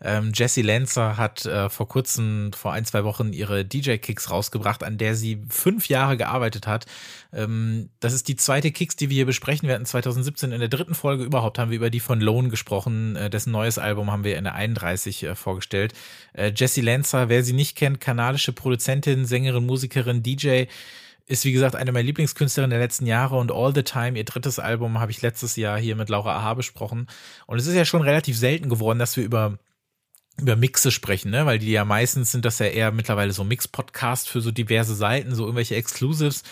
[0.02, 4.98] Ähm, Jessie Lancer hat äh, vor kurzem, vor ein, zwei Wochen, ihre DJ-Kicks rausgebracht, an
[4.98, 6.84] der sie fünf Jahre gearbeitet hat.
[7.32, 9.66] Ähm, das ist die zweite Kicks, die wir hier besprechen.
[9.66, 13.18] Wir hatten 2017 in der dritten Folge überhaupt haben wir über die von Lone gesprochen.
[13.32, 15.94] Dessen neues Album haben wir in der 31 äh, vorgestellt.
[16.54, 20.66] Jessie Lancer, wer sie nicht kennt, kanadische Produzentin, Sängerin, Musikerin, DJ,
[21.28, 24.58] ist wie gesagt eine meiner Lieblingskünstlerinnen der letzten Jahre und All the Time, ihr drittes
[24.58, 27.06] Album, habe ich letztes Jahr hier mit Laura Aha besprochen.
[27.46, 29.58] Und es ist ja schon relativ selten geworden, dass wir über
[30.40, 31.46] über Mixe sprechen, ne?
[31.46, 35.34] Weil die ja meistens sind das ja eher mittlerweile so Mix-Podcast für so diverse Seiten,
[35.34, 36.44] so irgendwelche Exclusives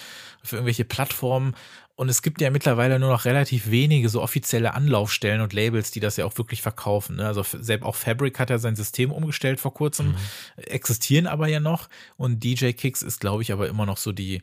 [0.42, 1.54] für irgendwelche Plattformen.
[1.94, 6.00] Und es gibt ja mittlerweile nur noch relativ wenige so offizielle Anlaufstellen und Labels, die
[6.00, 7.16] das ja auch wirklich verkaufen.
[7.16, 7.26] Ne?
[7.26, 10.16] Also selbst auch Fabric hat ja sein System umgestellt vor kurzem, mhm.
[10.56, 11.88] existieren aber ja noch.
[12.16, 14.42] Und DJ Kicks ist, glaube ich, aber immer noch so die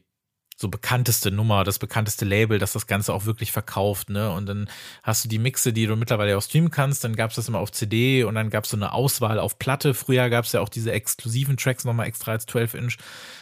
[0.55, 4.31] so bekannteste Nummer, das bekannteste Label, das das Ganze auch wirklich verkauft, ne?
[4.31, 4.69] Und dann
[5.01, 7.59] hast du die Mixe, die du mittlerweile auch streamen kannst, dann gab es das immer
[7.59, 9.93] auf CD und dann gab es so eine Auswahl auf Platte.
[9.93, 12.97] Früher gab es ja auch diese exklusiven Tracks nochmal extra als 12-Inch.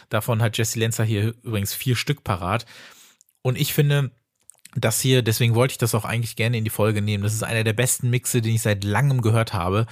[0.08, 2.66] Davon hat Jesse Lenzer hier übrigens vier Stück parat.
[3.42, 4.10] Und ich finde,
[4.74, 7.22] das hier, deswegen wollte ich das auch eigentlich gerne in die Folge nehmen.
[7.22, 9.86] Das ist einer der besten Mixe, den ich seit langem gehört habe.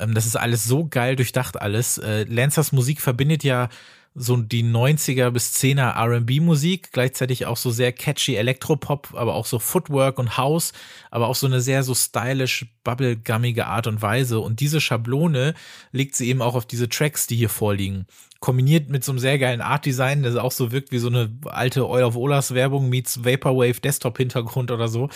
[0.00, 1.98] Ähm, das ist alles so geil durchdacht alles.
[1.98, 3.68] Äh, Lancers Musik verbindet ja
[4.14, 9.46] so die 90er bis 10er R&B Musik, gleichzeitig auch so sehr catchy Elektropop, aber auch
[9.46, 10.72] so Footwork und House,
[11.10, 15.54] aber auch so eine sehr so stylisch bubblegummige Art und Weise und diese Schablone
[15.92, 18.06] legt sie eben auch auf diese Tracks, die hier vorliegen.
[18.40, 21.30] Kombiniert mit so einem sehr geilen Art Design, das auch so wirkt wie so eine
[21.46, 25.08] alte Oil of Olas Werbung meets Vaporwave Desktop Hintergrund oder so.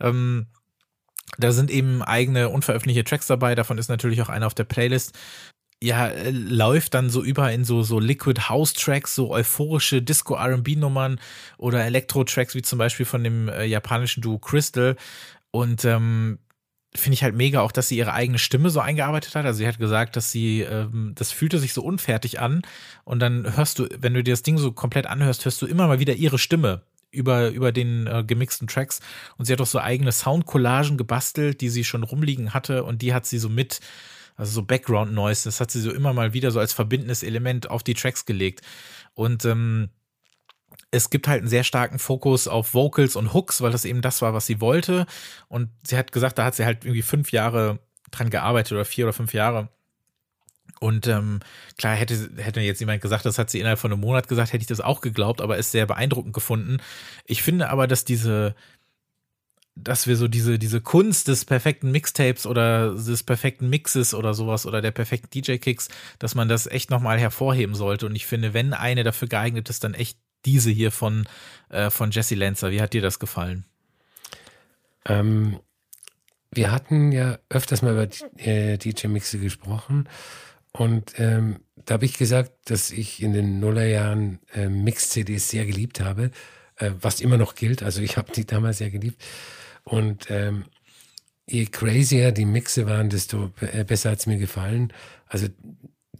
[0.00, 0.46] Ähm,
[1.36, 5.18] da sind eben eigene unveröffentlichte Tracks dabei, davon ist natürlich auch einer auf der Playlist
[5.82, 10.34] ja, äh, läuft dann so über in so, so Liquid House Tracks, so euphorische Disco
[10.34, 11.20] RB Nummern
[11.56, 14.96] oder Elektro Tracks, wie zum Beispiel von dem äh, japanischen Duo Crystal.
[15.50, 16.38] Und ähm,
[16.94, 19.44] finde ich halt mega auch, dass sie ihre eigene Stimme so eingearbeitet hat.
[19.44, 22.62] Also sie hat gesagt, dass sie, ähm, das fühlte sich so unfertig an.
[23.04, 25.86] Und dann hörst du, wenn du dir das Ding so komplett anhörst, hörst du immer
[25.86, 29.00] mal wieder ihre Stimme über, über den äh, gemixten Tracks.
[29.36, 32.84] Und sie hat auch so eigene Soundcollagen gebastelt, die sie schon rumliegen hatte.
[32.84, 33.80] Und die hat sie so mit
[34.38, 37.68] also so Background Noise, das hat sie so immer mal wieder so als verbindendes Element
[37.68, 38.62] auf die Tracks gelegt.
[39.14, 39.90] Und ähm,
[40.92, 44.22] es gibt halt einen sehr starken Fokus auf Vocals und Hooks, weil das eben das
[44.22, 45.06] war, was sie wollte.
[45.48, 47.80] Und sie hat gesagt, da hat sie halt irgendwie fünf Jahre
[48.12, 49.68] dran gearbeitet oder vier oder fünf Jahre.
[50.80, 51.40] Und ähm,
[51.76, 54.62] klar, hätte, hätte jetzt jemand gesagt, das hat sie innerhalb von einem Monat gesagt, hätte
[54.62, 56.78] ich das auch geglaubt, aber ist sehr beeindruckend gefunden.
[57.26, 58.54] Ich finde aber, dass diese,
[59.82, 64.66] dass wir so diese, diese Kunst des perfekten Mixtapes oder des perfekten Mixes oder sowas
[64.66, 68.06] oder der perfekten DJ-Kicks, dass man das echt nochmal hervorheben sollte.
[68.06, 71.26] Und ich finde, wenn eine dafür geeignet ist, dann echt diese hier von,
[71.68, 72.70] äh, von Jesse Lancer.
[72.70, 73.64] Wie hat dir das gefallen?
[75.06, 75.58] Ähm,
[76.50, 80.08] wir hatten ja öfters mal über äh, DJ-Mixe gesprochen.
[80.72, 86.00] Und ähm, da habe ich gesagt, dass ich in den Nullerjahren äh, Mix-CDs sehr geliebt
[86.00, 86.30] habe,
[86.76, 87.82] äh, was immer noch gilt.
[87.82, 89.22] Also ich habe die damals sehr geliebt.
[89.88, 90.64] Und ähm,
[91.46, 93.50] je crazier die Mixe waren, desto
[93.86, 94.92] besser hat es mir gefallen.
[95.26, 95.48] Also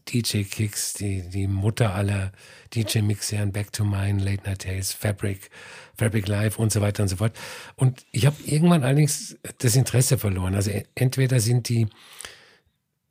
[0.08, 2.32] DJ Kicks, die, die Mutter aller
[2.74, 5.50] DJ Mixern, Back to Mine, Late Night Tales, Fabric,
[5.96, 7.36] Fabric Live und so weiter und so fort.
[7.76, 10.54] Und ich habe irgendwann allerdings das Interesse verloren.
[10.54, 11.88] Also entweder sind die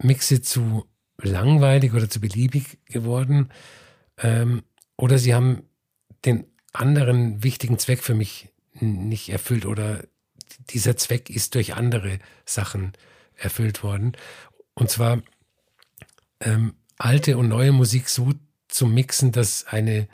[0.01, 0.85] Mixe zu
[1.19, 3.49] langweilig oder zu beliebig geworden,
[4.19, 4.63] ähm,
[4.95, 5.63] oder sie haben
[6.25, 8.49] den anderen wichtigen Zweck für mich
[8.79, 10.03] nicht erfüllt oder
[10.57, 12.93] dieser Zweck ist durch andere Sachen
[13.35, 14.13] erfüllt worden.
[14.73, 15.21] Und zwar
[16.39, 18.33] ähm, alte und neue Musik so
[18.67, 20.07] zu mixen, dass eine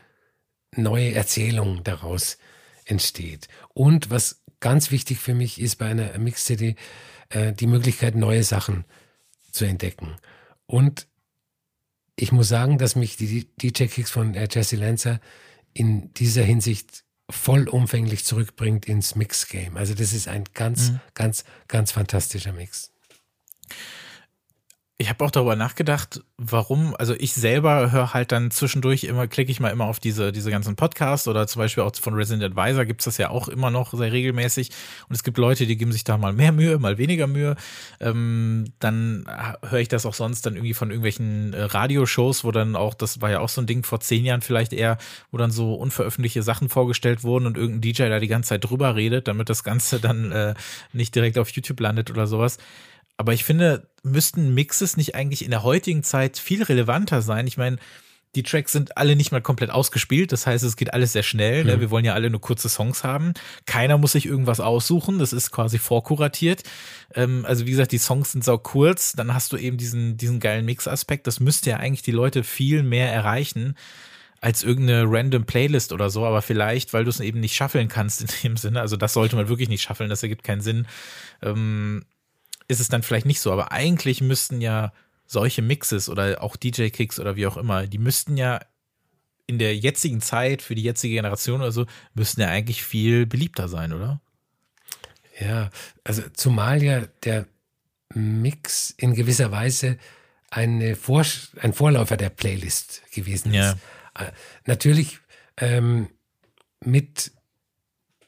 [0.76, 2.38] neue Erzählung daraus
[2.86, 3.48] entsteht.
[3.74, 6.76] Und was ganz wichtig für mich ist bei einer Mix-CD,
[7.30, 8.86] äh, die Möglichkeit, neue Sachen
[9.52, 10.16] zu entdecken.
[10.66, 11.08] Und
[12.16, 15.20] ich muss sagen, dass mich die DJ-Kicks von äh, Jesse Lancer
[15.74, 19.78] in dieser Hinsicht vollumfänglich zurückbringt ins Mix-Game.
[19.78, 21.00] Also das ist ein ganz, mhm.
[21.14, 22.92] ganz, ganz fantastischer Mix.
[25.00, 29.52] Ich habe auch darüber nachgedacht, warum, also ich selber höre halt dann zwischendurch immer, klicke
[29.52, 32.86] ich mal immer auf diese, diese ganzen Podcasts oder zum Beispiel auch von Resident Advisor
[32.86, 34.70] gibt es das ja auch immer noch sehr regelmäßig.
[35.10, 37.56] Und es gibt Leute, die geben sich da mal mehr Mühe, mal weniger Mühe.
[38.00, 39.26] Ähm, dann
[39.68, 43.20] höre ich das auch sonst dann irgendwie von irgendwelchen äh, Radioshows, wo dann auch, das
[43.20, 45.00] war ja auch so ein Ding vor zehn Jahren vielleicht eher,
[45.32, 48.96] wo dann so unveröffentlichte Sachen vorgestellt wurden und irgendein DJ da die ganze Zeit drüber
[48.96, 50.54] redet, damit das Ganze dann äh,
[50.92, 52.60] nicht direkt auf YouTube landet oder sowas.
[53.18, 57.48] Aber ich finde, müssten Mixes nicht eigentlich in der heutigen Zeit viel relevanter sein?
[57.48, 57.78] Ich meine,
[58.36, 60.32] die Tracks sind alle nicht mal komplett ausgespielt.
[60.32, 61.64] Das heißt, es geht alles sehr schnell.
[61.64, 61.78] Ne?
[61.78, 61.82] Mhm.
[61.82, 63.34] Wir wollen ja alle nur kurze Songs haben.
[63.66, 65.20] Keiner muss sich irgendwas aussuchen.
[65.20, 66.64] Das ist quasi vorkuratiert.
[67.14, 69.14] Ähm, also wie gesagt, die Songs sind sau kurz.
[69.14, 71.28] Dann hast du eben diesen, diesen geilen Mix-Aspekt.
[71.28, 73.76] Das müsste ja eigentlich die Leute viel mehr erreichen
[74.42, 76.26] als irgendeine random Playlist oder so.
[76.26, 78.82] Aber vielleicht, weil du es eben nicht schaffeln kannst in dem Sinne.
[78.82, 80.10] Also das sollte man wirklich nicht schaffeln.
[80.10, 80.88] Das ergibt keinen Sinn.
[81.44, 82.04] Ähm,
[82.68, 83.52] ist es dann vielleicht nicht so.
[83.52, 84.94] Aber eigentlich müssten ja
[85.26, 88.60] solche Mixes oder auch DJ-Kicks oder wie auch immer, die müssten ja
[89.46, 93.68] in der jetzigen Zeit, für die jetzige Generation oder so, müssten ja eigentlich viel beliebter
[93.68, 94.22] sein, oder?
[95.40, 95.70] Ja,
[96.04, 97.48] also zumal ja der
[98.14, 99.98] Mix in gewisser Weise
[100.50, 101.26] eine Vor
[101.60, 103.56] ein Vorläufer der Playlist gewesen ist.
[103.56, 104.28] Ja.
[104.28, 104.32] Äh,
[104.66, 105.20] natürlich
[105.58, 106.10] ähm,
[106.80, 107.32] mit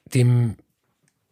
[0.05, 0.57] dem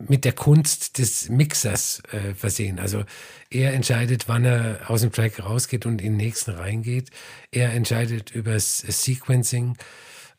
[0.07, 2.79] mit der Kunst des Mixers äh, versehen.
[2.79, 3.03] Also
[3.49, 7.09] er entscheidet, wann er aus dem Track rausgeht und in den nächsten reingeht.
[7.51, 9.77] Er entscheidet über das Sequencing.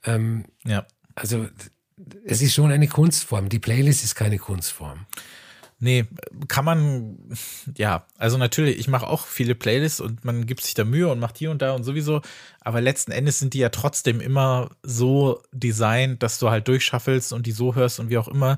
[0.04, 0.86] Ähm, ja.
[1.14, 1.46] Also
[2.24, 3.48] es ist schon eine Kunstform.
[3.48, 5.06] Die Playlist ist keine Kunstform.
[5.80, 6.06] Nee,
[6.48, 7.18] kann man,
[7.76, 11.18] ja, also natürlich, ich mache auch viele Playlists und man gibt sich da Mühe und
[11.18, 12.22] macht hier und da und sowieso,
[12.60, 17.46] aber letzten Endes sind die ja trotzdem immer so designt, dass du halt durchschaffelst und
[17.46, 18.56] die so hörst und wie auch immer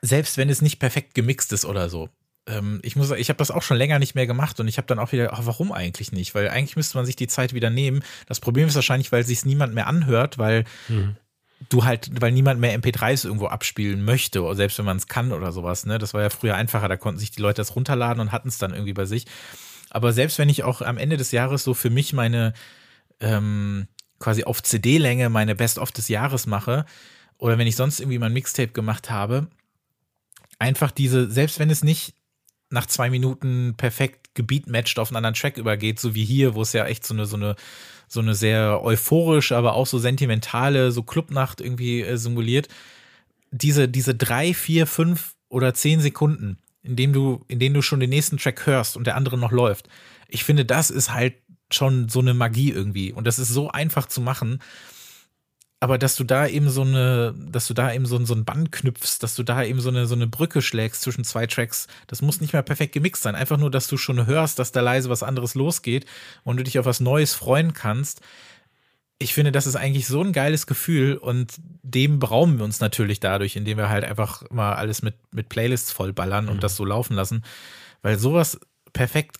[0.00, 2.08] selbst wenn es nicht perfekt gemixt ist oder so.
[2.46, 4.86] Ähm, ich muss, ich habe das auch schon länger nicht mehr gemacht und ich habe
[4.86, 6.34] dann auch wieder, ach, warum eigentlich nicht?
[6.34, 8.02] Weil eigentlich müsste man sich die Zeit wieder nehmen.
[8.26, 11.16] Das Problem ist wahrscheinlich, weil sich niemand mehr anhört, weil mhm.
[11.68, 15.52] du halt, weil niemand mehr MP3s irgendwo abspielen möchte, selbst wenn man es kann oder
[15.52, 15.86] sowas.
[15.86, 16.88] Ne, das war ja früher einfacher.
[16.88, 19.26] Da konnten sich die Leute das runterladen und hatten es dann irgendwie bei sich.
[19.90, 22.54] Aber selbst wenn ich auch am Ende des Jahres so für mich meine
[23.20, 23.86] ähm,
[24.18, 26.86] quasi auf CD-Länge meine Best-of des Jahres mache
[27.38, 29.48] oder wenn ich sonst irgendwie mein Mixtape gemacht habe,
[30.62, 32.14] einfach diese, selbst wenn es nicht
[32.70, 36.72] nach zwei Minuten perfekt gebeatmatcht auf einen anderen Track übergeht, so wie hier, wo es
[36.72, 37.56] ja echt so eine, so eine,
[38.06, 42.68] so eine sehr euphorische, aber auch so sentimentale, so Clubnacht irgendwie äh, simuliert.
[43.50, 47.98] Diese, diese drei, vier, fünf oder zehn Sekunden, in denen du, in denen du schon
[47.98, 49.88] den nächsten Track hörst und der andere noch läuft.
[50.28, 51.34] Ich finde, das ist halt
[51.72, 53.12] schon so eine Magie irgendwie.
[53.12, 54.60] Und das ist so einfach zu machen
[55.82, 58.70] aber dass du da eben so eine, dass du da eben so, so ein Band
[58.70, 62.22] knüpfst, dass du da eben so eine, so eine Brücke schlägst zwischen zwei Tracks, das
[62.22, 63.34] muss nicht mehr perfekt gemixt sein.
[63.34, 66.06] Einfach nur, dass du schon hörst, dass da leise was anderes losgeht
[66.44, 68.20] und du dich auf was Neues freuen kannst.
[69.18, 73.18] Ich finde, das ist eigentlich so ein geiles Gefühl und dem berauben wir uns natürlich
[73.18, 76.60] dadurch, indem wir halt einfach mal alles mit, mit Playlists vollballern und mhm.
[76.60, 77.42] das so laufen lassen.
[78.02, 78.60] Weil sowas
[78.92, 79.38] perfekt,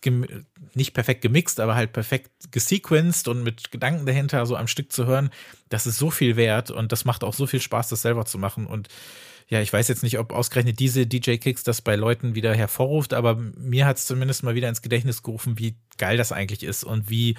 [0.73, 5.05] nicht perfekt gemixt, aber halt perfekt gesequenced und mit Gedanken dahinter so am Stück zu
[5.05, 5.29] hören,
[5.69, 8.37] das ist so viel wert und das macht auch so viel Spaß, das selber zu
[8.37, 8.65] machen.
[8.65, 8.89] Und
[9.47, 13.35] ja, ich weiß jetzt nicht, ob ausgerechnet diese DJ-Kicks das bei Leuten wieder hervorruft, aber
[13.35, 17.09] mir hat es zumindest mal wieder ins Gedächtnis gerufen, wie geil das eigentlich ist und
[17.09, 17.35] wie,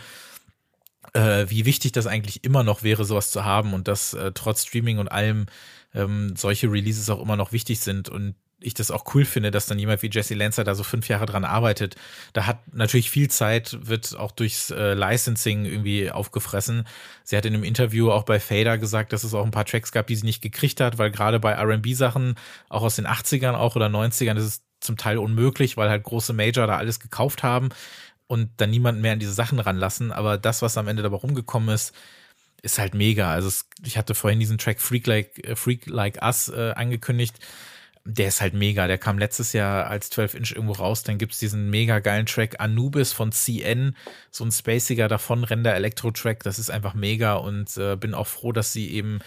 [1.14, 4.64] äh, wie wichtig das eigentlich immer noch wäre, sowas zu haben und dass äh, trotz
[4.66, 5.46] Streaming und allem
[5.94, 9.66] ähm, solche Releases auch immer noch wichtig sind und ich das auch cool finde, dass
[9.66, 11.96] dann jemand wie Jesse Lancer da so fünf Jahre dran arbeitet.
[12.32, 16.86] Da hat natürlich viel Zeit, wird auch durchs äh, Licensing irgendwie aufgefressen.
[17.24, 19.92] Sie hat in einem Interview auch bei Fader gesagt, dass es auch ein paar Tracks
[19.92, 22.36] gab, die sie nicht gekriegt hat, weil gerade bei RB-Sachen,
[22.68, 26.32] auch aus den 80ern auch oder 90ern, das ist zum Teil unmöglich, weil halt große
[26.32, 27.70] Major da alles gekauft haben.
[28.26, 30.12] und dann niemanden mehr an diese Sachen ranlassen.
[30.12, 31.94] Aber das, was am Ende dabei rumgekommen ist,
[32.62, 33.30] ist halt mega.
[33.30, 37.36] Also es, ich hatte vorhin diesen Track Freak Like, äh, Freak like Us äh, angekündigt.
[38.06, 38.86] Der ist halt mega.
[38.86, 41.04] Der kam letztes Jahr als 12-Inch irgendwo raus.
[41.04, 43.96] Dann gibt es diesen mega geilen Track Anubis von CN,
[44.30, 46.42] so ein spaciger davon Render Elektro-Track.
[46.42, 49.20] Das ist einfach mega und äh, bin auch froh, dass sie eben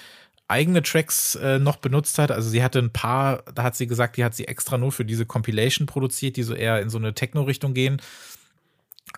[0.47, 2.31] eigene Tracks äh, noch benutzt hat.
[2.31, 5.05] Also sie hatte ein paar, da hat sie gesagt, die hat sie extra nur für
[5.05, 7.99] diese Compilation produziert, die so eher in so eine Techno-Richtung gehen.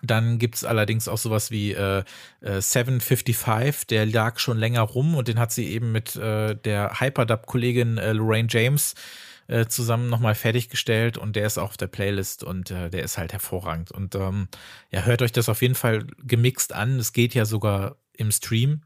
[0.02, 2.02] Dann gibt es allerdings auch sowas wie äh,
[2.40, 7.00] äh, 755, der lag schon länger rum und den hat sie eben mit äh, der
[7.00, 9.29] Hyperdub-Kollegin äh, Lorraine James äh,
[9.68, 13.32] zusammen nochmal fertiggestellt und der ist auch auf der Playlist und äh, der ist halt
[13.32, 13.90] hervorragend.
[13.90, 14.48] Und ähm,
[14.90, 16.98] ja, hört euch das auf jeden Fall gemixt an.
[16.98, 18.82] Es geht ja sogar im Stream.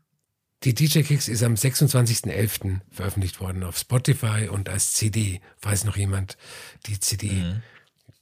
[0.62, 2.80] Die DJ Kicks ist am 26.11.
[2.90, 6.38] veröffentlicht worden auf Spotify und als CD, falls noch jemand
[6.86, 7.62] die CD mhm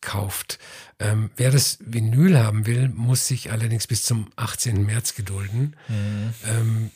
[0.03, 0.59] kauft.
[0.99, 4.85] Ähm, wer das Vinyl haben will, muss sich allerdings bis zum 18.
[4.85, 5.77] März gedulden.
[5.89, 6.35] Mhm.
[6.45, 6.91] Ähm,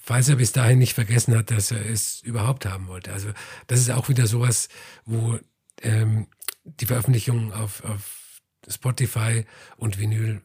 [0.00, 3.12] falls er bis dahin nicht vergessen hat, dass er es überhaupt haben wollte.
[3.12, 3.30] Also
[3.66, 4.68] das ist auch wieder sowas,
[5.04, 5.38] wo
[5.82, 6.26] ähm,
[6.64, 9.44] die Veröffentlichung auf, auf Spotify
[9.76, 10.40] und Vinyl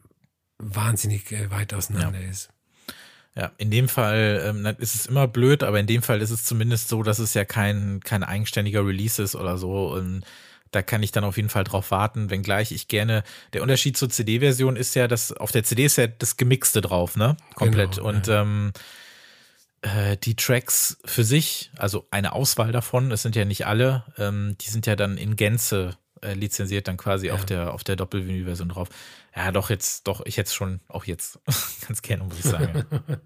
[0.58, 2.28] wahnsinnig äh, weit auseinander ja.
[2.28, 2.50] ist.
[3.36, 6.44] Ja, in dem Fall ähm, ist es immer blöd, aber in dem Fall ist es
[6.44, 9.92] zumindest so, dass es ja kein, kein eigenständiger Release ist oder so.
[9.92, 10.24] Und
[10.72, 13.22] da kann ich dann auf jeden Fall drauf warten, wenngleich ich gerne.
[13.52, 17.16] Der Unterschied zur CD-Version ist ja, dass auf der CD ist ja das Gemixte drauf,
[17.16, 17.36] ne?
[17.54, 17.96] Komplett.
[17.96, 18.42] Genau, und ja.
[18.42, 18.72] ähm,
[19.82, 24.56] äh, die Tracks für sich, also eine Auswahl davon, es sind ja nicht alle, ähm,
[24.60, 27.34] die sind ja dann in Gänze äh, lizenziert, dann quasi ja.
[27.34, 28.88] auf der, auf der Doppelvinyl-Version drauf.
[29.34, 31.38] Ja, doch, jetzt, doch, ich hätte schon, auch jetzt
[31.86, 32.84] ganz gerne, muss ich sagen.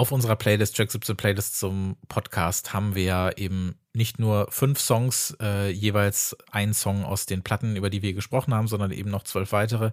[0.00, 4.78] auf unserer Playlist, Track 17 Playlist zum Podcast, haben wir ja eben nicht nur fünf
[4.78, 9.10] Songs, äh, jeweils ein Song aus den Platten, über die wir gesprochen haben, sondern eben
[9.10, 9.90] noch zwölf weitere.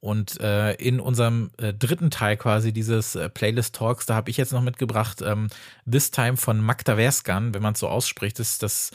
[0.00, 4.36] Und äh, in unserem äh, dritten Teil quasi dieses äh, Playlist Talks, da habe ich
[4.36, 5.48] jetzt noch mitgebracht, ähm,
[5.90, 8.92] This Time von Magda Verskan, wenn man es so ausspricht, ist das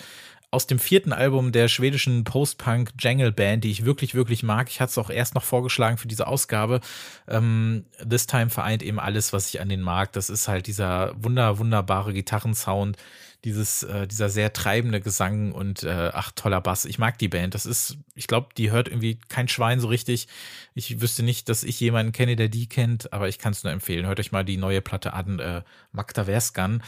[0.50, 4.70] aus dem vierten Album der schwedischen Post-Punk Jangle Band, die ich wirklich, wirklich mag.
[4.70, 6.80] Ich hatte es auch erst noch vorgeschlagen für diese Ausgabe.
[7.28, 10.14] Ähm, This Time vereint eben alles, was ich an den mag.
[10.14, 12.96] Das ist halt dieser wunder, wunderbare Gitarrensound,
[13.44, 16.86] dieses, äh, dieser sehr treibende Gesang und äh, ach, toller Bass.
[16.86, 17.54] Ich mag die Band.
[17.54, 20.30] Das ist, ich glaube, die hört irgendwie kein Schwein so richtig.
[20.76, 23.74] Ich wüsste nicht, dass ich jemanden kenne, der die kennt, aber ich kann es nur
[23.74, 24.06] empfehlen.
[24.06, 26.82] Hört euch mal die neue Platte an, äh, Magda Verskan.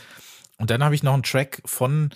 [0.57, 2.09] Und dann habe ich noch einen Track von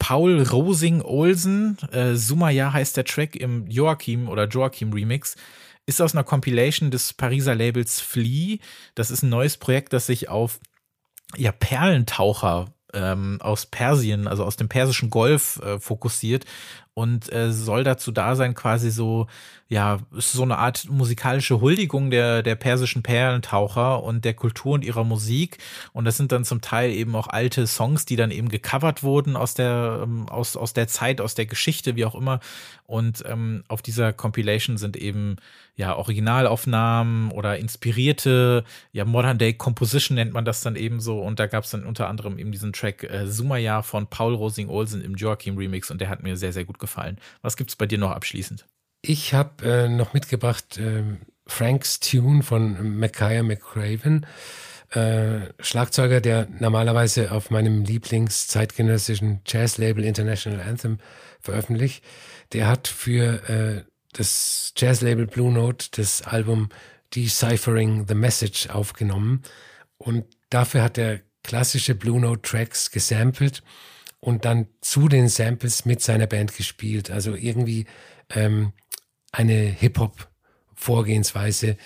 [0.00, 5.36] Paul Rosing Olsen, äh, Sumaya heißt der Track im Joachim oder Joachim Remix,
[5.86, 8.58] ist aus einer Compilation des Pariser Labels Flea.
[8.96, 10.58] Das ist ein neues Projekt, das sich auf
[11.36, 16.44] ja, Perlentaucher ähm, aus Persien, also aus dem persischen Golf äh, fokussiert
[17.00, 19.26] und äh, soll dazu da sein, quasi so,
[19.68, 24.84] ja, ist so eine Art musikalische Huldigung der, der persischen Perlentaucher und der Kultur und
[24.84, 25.56] ihrer Musik.
[25.94, 29.34] Und das sind dann zum Teil eben auch alte Songs, die dann eben gecovert wurden
[29.34, 32.40] aus der, ähm, aus, aus der Zeit, aus der Geschichte, wie auch immer.
[32.86, 35.36] Und ähm, auf dieser Compilation sind eben
[35.80, 41.20] ja Originalaufnahmen oder inspirierte, ja, Modern Day Composition nennt man das dann eben so.
[41.20, 45.02] Und da gab es dann unter anderem eben diesen Track äh, von Paul Rosing Olsen
[45.02, 47.16] im Joachim Remix und der hat mir sehr, sehr gut gefallen.
[47.40, 48.66] Was gibt es bei dir noch abschließend?
[49.00, 51.02] Ich habe äh, noch mitgebracht äh,
[51.46, 54.26] Franks Tune von Micaiah McCraven.
[54.90, 60.98] Äh, Schlagzeuger, der normalerweise auf meinem Lieblings-zeitgenössischen Jazz-Label International Anthem
[61.40, 62.04] veröffentlicht.
[62.52, 66.68] Der hat für äh, das Jazz-Label Blue Note das Album
[67.14, 69.42] Deciphering the Message aufgenommen.
[69.98, 73.62] Und dafür hat er klassische Blue Note Tracks gesampelt
[74.20, 77.10] und dann zu den Samples mit seiner Band gespielt.
[77.10, 77.86] Also irgendwie
[78.30, 78.72] ähm,
[79.32, 81.76] eine Hip-Hop-Vorgehensweise,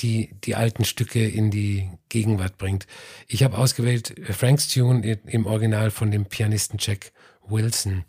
[0.00, 2.86] die die alten Stücke in die Gegenwart bringt.
[3.26, 7.12] Ich habe ausgewählt Frank's Tune im Original von dem Pianisten Jack
[7.46, 8.04] Wilson.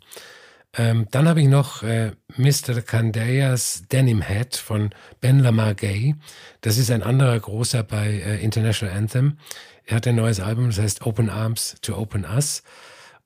[0.74, 2.80] Ähm, dann habe ich noch äh, Mr.
[2.80, 6.14] Candeas Denim Hat von Ben Lamar Gay.
[6.62, 9.38] Das ist ein anderer großer bei äh, International Anthem.
[9.84, 12.62] Er hat ein neues Album, das heißt Open Arms to Open Us.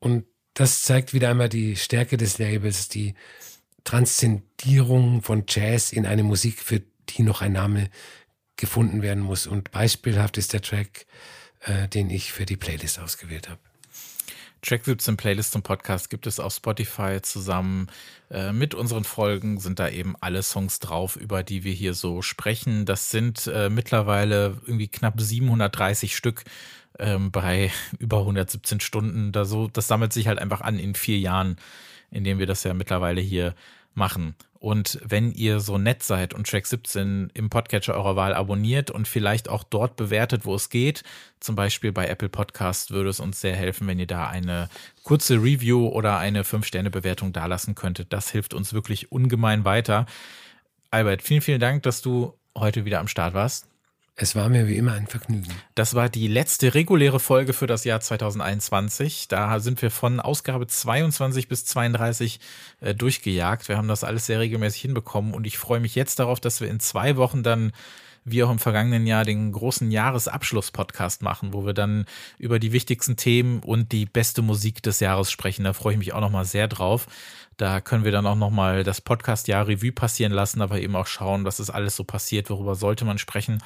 [0.01, 0.25] Und
[0.55, 3.15] das zeigt wieder einmal die Stärke des Labels, die
[3.85, 7.91] Transzendierung von Jazz in eine Musik, für die noch ein Name
[8.57, 9.47] gefunden werden muss.
[9.47, 11.07] Und beispielhaft ist der Track,
[11.61, 13.61] äh, den ich für die Playlist ausgewählt habe.
[14.67, 17.87] Track 17 Playlist zum Podcast gibt es auf Spotify zusammen
[18.31, 22.21] äh, mit unseren Folgen sind da eben alle Songs drauf, über die wir hier so
[22.21, 22.85] sprechen.
[22.85, 26.43] Das sind äh, mittlerweile irgendwie knapp 730 Stück
[26.99, 29.31] ähm, bei über 117 Stunden.
[29.31, 31.57] Da so, das sammelt sich halt einfach an in vier Jahren
[32.11, 33.55] in dem wir das ja mittlerweile hier
[33.97, 34.35] machen.
[34.59, 39.07] Und wenn ihr so nett seid und Track 17 im Podcatcher eurer Wahl abonniert und
[39.07, 41.03] vielleicht auch dort bewertet, wo es geht,
[41.41, 44.69] zum Beispiel bei Apple Podcast, würde es uns sehr helfen, wenn ihr da eine
[45.05, 48.13] kurze Review oder eine 5-Sterne-Bewertung dalassen könntet.
[48.13, 50.07] Das hilft uns wirklich ungemein weiter.
[50.91, 53.69] Albert, vielen, vielen Dank, dass du heute wieder am Start warst.
[54.19, 55.53] Es war mir wie immer ein Vergnügen.
[55.75, 59.29] Das war die letzte reguläre Folge für das Jahr 2021.
[59.29, 62.41] Da sind wir von Ausgabe 22 bis 32
[62.81, 63.69] äh, durchgejagt.
[63.69, 66.69] Wir haben das alles sehr regelmäßig hinbekommen und ich freue mich jetzt darauf, dass wir
[66.69, 67.73] in zwei Wochen dann
[68.25, 72.07] wie auch im vergangenen Jahr den großen Jahresabschluss-Podcast machen, wo wir dann
[72.39, 75.63] über die wichtigsten Themen und die beste Musik des Jahres sprechen.
[75.63, 77.07] Da freue ich mich auch nochmal sehr drauf.
[77.59, 81.45] Da können wir dann auch nochmal das Podcast-Jahr Revue passieren lassen, aber eben auch schauen,
[81.45, 83.63] was ist alles so passiert, worüber sollte man sprechen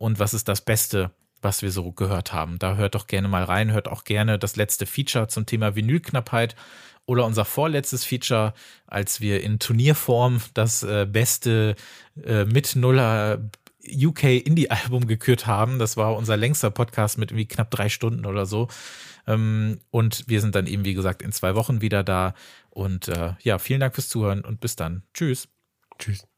[0.00, 1.10] und was ist das Beste,
[1.42, 2.58] was wir so gehört haben.
[2.58, 6.56] Da hört doch gerne mal rein, hört auch gerne das letzte Feature zum Thema Vinylknappheit
[7.04, 8.54] oder unser vorletztes Feature,
[8.86, 11.76] als wir in Turnierform das äh, beste
[12.24, 13.50] äh, mit Nuller
[13.86, 15.78] UK Indie-Album gekürt haben.
[15.78, 18.68] Das war unser längster Podcast mit irgendwie knapp drei Stunden oder so.
[19.26, 22.32] Ähm, und wir sind dann eben, wie gesagt, in zwei Wochen wieder da.
[22.70, 25.02] Und äh, ja, vielen Dank fürs Zuhören und bis dann.
[25.12, 25.48] Tschüss.
[25.98, 26.29] Tschüss.